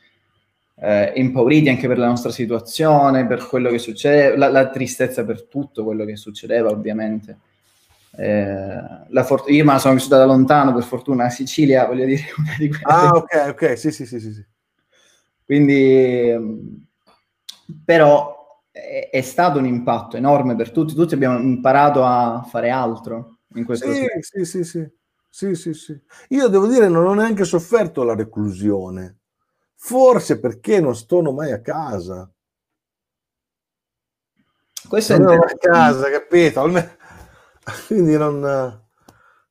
[0.76, 5.46] eh, impauriti anche per la nostra situazione, per quello che succede, la, la tristezza per
[5.48, 7.38] tutto quello che succedeva ovviamente.
[8.16, 12.22] Eh, for- io me la sono vissuta da lontano, per fortuna, a Sicilia, voglio dire,
[12.38, 12.84] una di quelle...
[12.84, 14.20] Ah, ok, ok, sì, sì, sì.
[14.20, 14.46] sì.
[15.44, 16.86] Quindi,
[17.84, 18.39] però,
[18.80, 23.64] è, è, stato un impatto enorme per tutti, tutti abbiamo imparato a fare altro in
[23.64, 24.90] questo sì, sì, sì, sì,
[25.28, 26.00] sì, sì, sì.
[26.28, 29.20] Io devo dire, non ho neanche sofferto la reclusione
[29.82, 32.30] Forse perché non sono mai a casa.
[34.86, 36.60] Questo non è una casa, capito?
[36.60, 36.90] Almeno...
[37.88, 38.84] Quindi non...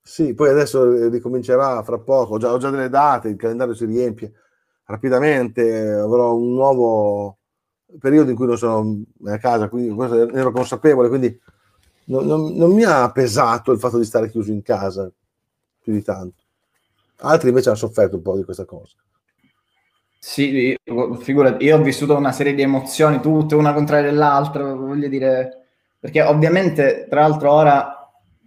[0.03, 3.85] Sì, poi adesso ricomincerà fra poco, ho già, ho già delle date, il calendario si
[3.85, 4.33] riempie
[4.85, 7.38] rapidamente, avrò un nuovo
[7.97, 11.39] periodo in cui non sono a casa, quindi ne ero consapevole, quindi
[12.05, 15.11] non, non, non, mi ha pesato il fatto di stare chiuso in casa
[15.81, 16.43] più di tanto.
[17.21, 18.95] Altri invece hanno sofferto un po' di questa cosa.
[20.17, 20.75] Sì,
[21.19, 25.67] figurati, io ho vissuto una serie di emozioni, tutte una contraria dell'altra, voglio dire,
[25.99, 27.99] perché ovviamente, tra l'altro, ora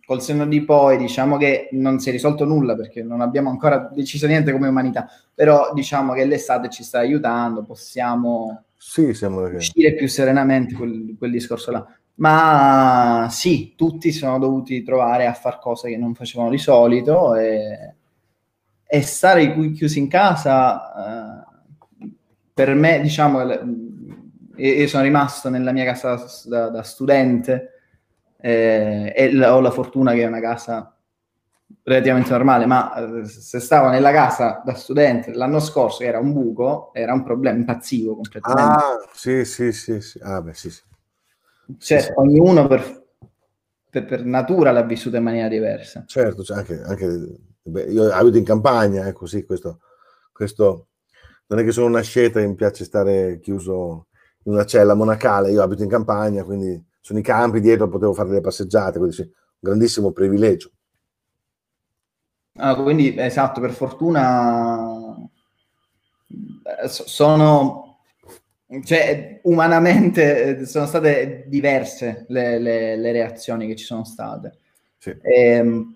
[0.05, 3.88] col senno di poi diciamo che non si è risolto nulla perché non abbiamo ancora
[3.95, 9.14] deciso niente come umanità, però diciamo che l'estate ci sta aiutando, possiamo sì,
[9.55, 11.87] uscire più serenamente quel, quel discorso là.
[12.16, 17.95] Ma sì, tutti sono dovuti trovare a fare cose che non facevano di solito e,
[18.85, 22.07] e stare chiusi in casa, eh,
[22.53, 23.41] per me, diciamo,
[24.57, 27.70] io sono rimasto nella mia casa da, da studente
[28.41, 30.91] eh, e ho la fortuna che è una casa
[31.83, 36.91] relativamente normale, ma eh, se stavo nella casa da studente l'anno scorso era un buco,
[36.93, 38.85] era un problema, impazzivo completamente.
[38.85, 40.18] Ah, sì, sì, sì, sì.
[40.23, 40.83] Ah, beh, sì, sì.
[41.79, 43.05] Cioè, sì, ognuno per,
[43.89, 46.05] per, per, natura l'ha vissuta in maniera diversa.
[46.07, 49.81] Certo, cioè anche, anche beh, io abito in campagna, è così, questo,
[50.33, 50.89] questo
[51.47, 54.09] non è che sono una sceta e mi piace stare chiuso
[54.45, 58.29] in una cella monacale, io abito in campagna, quindi sono i campi dietro, potevo fare
[58.29, 60.70] delle passeggiate, quindi sì, un grandissimo privilegio.
[62.57, 65.16] Ah, quindi esatto, per fortuna
[66.28, 67.98] eh, sono,
[68.84, 74.53] cioè, umanamente eh, sono state diverse le, le, le reazioni che ci sono state.
[74.98, 75.11] Sì.
[75.20, 75.94] E, ehm,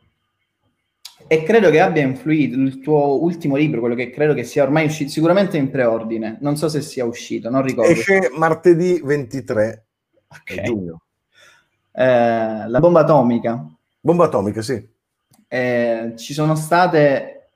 [1.29, 4.87] e, credo che abbia influito il tuo ultimo libro, quello che credo che sia ormai
[4.87, 7.91] uscito, sicuramente in preordine, non so se sia uscito, non ricordo.
[7.91, 9.87] Esce martedì 23
[10.29, 10.65] okay.
[10.65, 11.03] giugno.
[11.93, 13.65] Eh, la bomba atomica.
[14.01, 14.95] Bomba atomica, sì.
[15.49, 17.51] Eh, ci sono state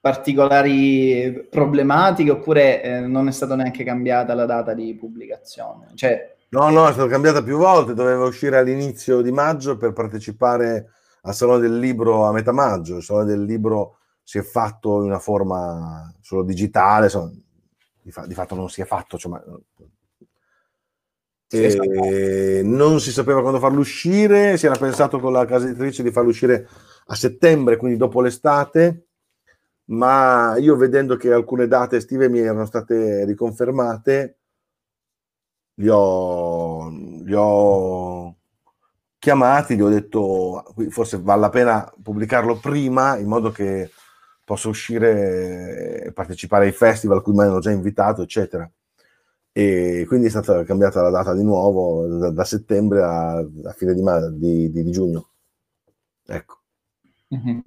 [0.00, 5.88] particolari problematiche oppure eh, non è stata neanche cambiata la data di pubblicazione?
[5.94, 10.92] Cioè, no, no, è stata cambiata più volte, doveva uscire all'inizio di maggio per partecipare
[11.22, 15.08] al Salone del Libro a metà maggio, il Salone del Libro si è fatto in
[15.08, 17.30] una forma solo digitale, insomma,
[18.00, 19.38] di, fa- di fatto non si è fatto, cioè,
[21.52, 26.12] e non si sapeva quando farlo uscire, si era pensato con la casa editrice di
[26.12, 26.68] farlo uscire
[27.06, 29.06] a settembre, quindi dopo l'estate,
[29.86, 34.38] ma io vedendo che alcune date estive mi erano state riconfermate,
[35.74, 38.36] li ho, li ho
[39.18, 43.90] chiamati, gli ho detto forse vale la pena pubblicarlo prima in modo che
[44.44, 48.70] possa uscire e partecipare ai festival a cui mi hanno già invitato, eccetera
[49.60, 53.92] e quindi è stata cambiata la data di nuovo da, da settembre a, a, fine
[53.92, 54.02] di,
[54.38, 55.28] di, di, di giugno.
[56.26, 56.58] Ecco.
[57.34, 57.58] Mm-hmm.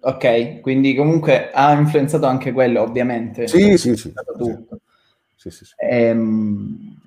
[0.00, 3.46] Ok, quindi comunque ha influenzato anche quello, ovviamente.
[3.46, 4.12] Sì, sì, sì.
[5.36, 5.74] sì, sì, sì.
[5.76, 6.98] Ehm,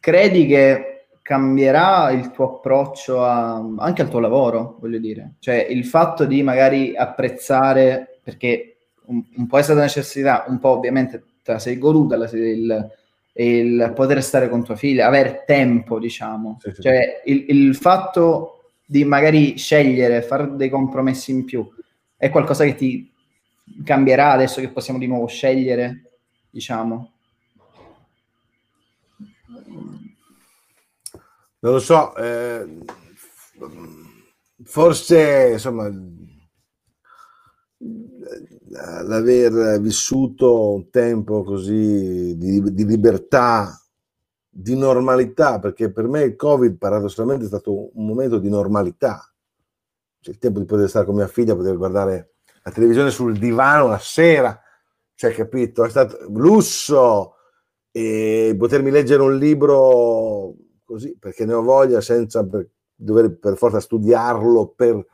[0.00, 5.34] credi che cambierà il tuo approccio a, anche al tuo lavoro, voglio dire?
[5.40, 8.76] Cioè il fatto di magari apprezzare, perché
[9.06, 11.22] un, un po' è stata necessità, un po' ovviamente
[11.52, 12.90] la sei goduta la, il,
[13.34, 16.58] il, poter stare con tua figlia, avere tempo, diciamo.
[16.60, 16.82] Sì, sì.
[16.82, 21.68] Cioè, il, il, fatto di magari scegliere, fare dei compromessi in più,
[22.16, 23.12] è qualcosa che ti
[23.84, 26.10] cambierà adesso che possiamo di nuovo scegliere,
[26.50, 27.10] diciamo.
[31.60, 32.66] Non lo so, eh,
[34.64, 35.90] forse insomma
[38.74, 43.80] l'aver vissuto un tempo così di, di, libertà,
[44.48, 49.32] di normalità, perché per me il Covid paradossalmente è stato un momento di normalità.
[50.20, 53.86] Cioè, il tempo di poter stare con mia figlia, poter guardare la televisione sul divano
[53.86, 54.60] la sera,
[55.14, 55.84] cioè, capito?
[55.84, 57.34] È stato lusso
[57.92, 60.54] e potermi leggere un libro
[60.84, 65.06] così perché ne ho voglia senza per, dover per forza studiarlo per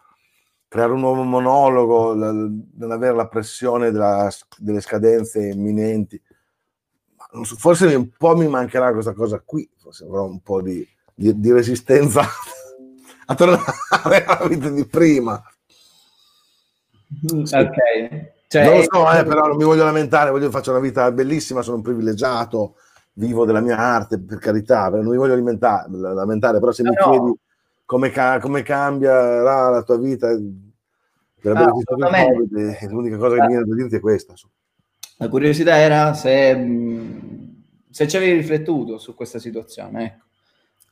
[0.71, 6.23] creare un nuovo monologo, non avere la pressione della, delle scadenze imminenti.
[7.43, 11.51] Forse un po' mi mancherà questa cosa qui, forse avrò un po' di, di, di
[11.51, 12.23] resistenza
[13.27, 15.43] a tornare alla vita di prima.
[17.43, 17.57] Sì.
[17.57, 18.39] Ok.
[18.47, 21.63] Cioè, non lo so, eh, però non mi voglio lamentare, voglio faccio una vita bellissima,
[21.63, 22.77] sono un privilegiato,
[23.15, 27.39] vivo della mia arte, per carità, non mi voglio lamentare, però se no, mi chiedi
[27.91, 30.37] come, ca- come cambierà la tua vita ah,
[32.89, 34.33] l'unica cosa che mi viene da dirti è questa.
[35.17, 36.69] La curiosità era se,
[37.91, 40.25] se ci avevi riflettuto su questa situazione, ecco.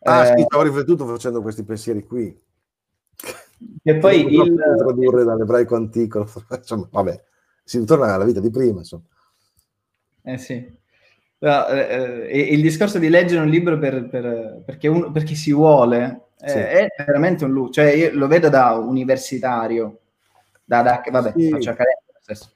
[0.01, 2.37] Ah, eh, sì, ho riflettuto facendo questi pensieri qui.
[3.85, 4.55] E poi il...
[4.77, 7.23] tradurre dall'ebraico antico, insomma, vabbè,
[7.63, 9.05] si ritorna alla vita di prima, insomma.
[10.25, 10.77] Eh sì.
[11.39, 16.07] Uh, eh, il discorso di leggere un libro per, per, perché, uno, perché, si vuole
[16.07, 16.57] eh, sì.
[16.57, 17.73] è veramente un lusso.
[17.73, 19.99] Cioè, io lo vedo da universitario,
[20.65, 21.49] da, da vabbè, sì.
[21.49, 22.53] faccio accademico stesso.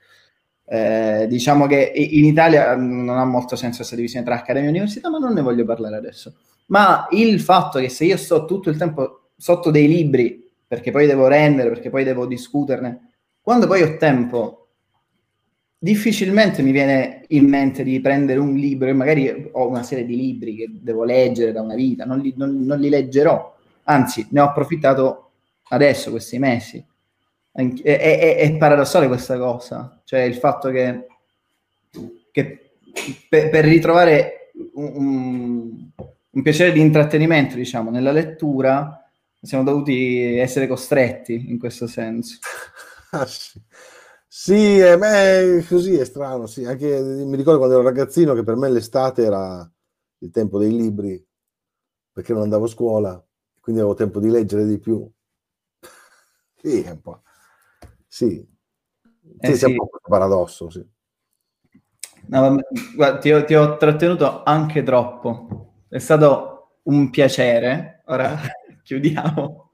[0.65, 5.11] Eh, diciamo che in Italia non ha molto senso questa divisione tra accademia e università,
[5.11, 6.35] ma non ne voglio parlare adesso.
[6.67, 11.07] Ma il fatto che se io sto tutto il tempo sotto dei libri, perché poi
[11.07, 13.11] devo rendere, perché poi devo discuterne,
[13.43, 14.69] quando poi ho tempo
[15.77, 20.15] difficilmente mi viene in mente di prendere un libro e magari ho una serie di
[20.15, 23.53] libri che devo leggere da una vita, non li, non, non li leggerò,
[23.85, 25.31] anzi ne ho approfittato
[25.69, 26.85] adesso, questi mesi.
[27.53, 31.07] È, è, è, paradossale questa cosa, cioè il fatto che,
[32.31, 32.77] che
[33.29, 35.91] per, per, ritrovare un,
[36.31, 39.07] un, piacere di intrattenimento, diciamo, nella lettura,
[39.41, 42.39] siamo dovuti essere costretti in questo senso.
[43.15, 43.61] Ah, sì.
[44.81, 46.65] Eh, beh, così è strano, sì.
[46.65, 49.71] Anche, mi ricordo quando ero ragazzino che per me l'estate era
[50.21, 51.23] il tempo dei libri,
[52.11, 53.23] perché non andavo a scuola,
[53.63, 55.09] quindi avevo tempo di leggere di più.
[56.57, 57.23] Sì, è un po'.
[58.09, 58.45] Sì,
[59.39, 59.65] eh, sì, sì.
[59.67, 60.85] è un paradosso, sì.
[62.27, 62.57] No,
[62.95, 65.75] guarda, ti, ho, ti ho trattenuto anche troppo.
[65.89, 68.03] È stato un piacere.
[68.07, 68.37] Ora
[68.83, 69.71] chiudiamo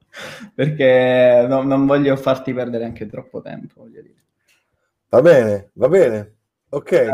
[0.53, 4.23] perché no, non voglio farti perdere anche troppo tempo, voglio dire.
[5.09, 6.35] Va bene, va bene.
[6.69, 7.09] Ok.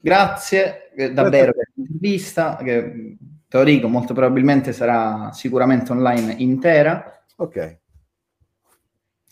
[0.00, 3.16] Grazie eh, davvero per l'intervista, che
[3.48, 7.22] te lo dico, molto probabilmente sarà sicuramente online intera.
[7.36, 7.78] Ok.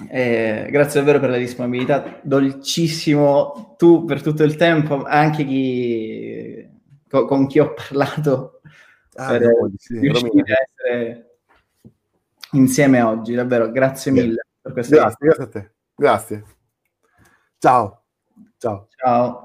[0.09, 6.69] Eh, grazie davvero per la disponibilità, dolcissimo tu per tutto il tempo, anche chi,
[7.09, 8.61] con, con chi ho parlato
[9.15, 11.39] ah, per no, sì, riuscire a essere
[12.53, 16.45] insieme oggi, davvero grazie mille per questa grazie, grazie a te, grazie.
[17.59, 18.03] Ciao.
[18.59, 18.89] Ciao.
[18.97, 19.44] Ciao.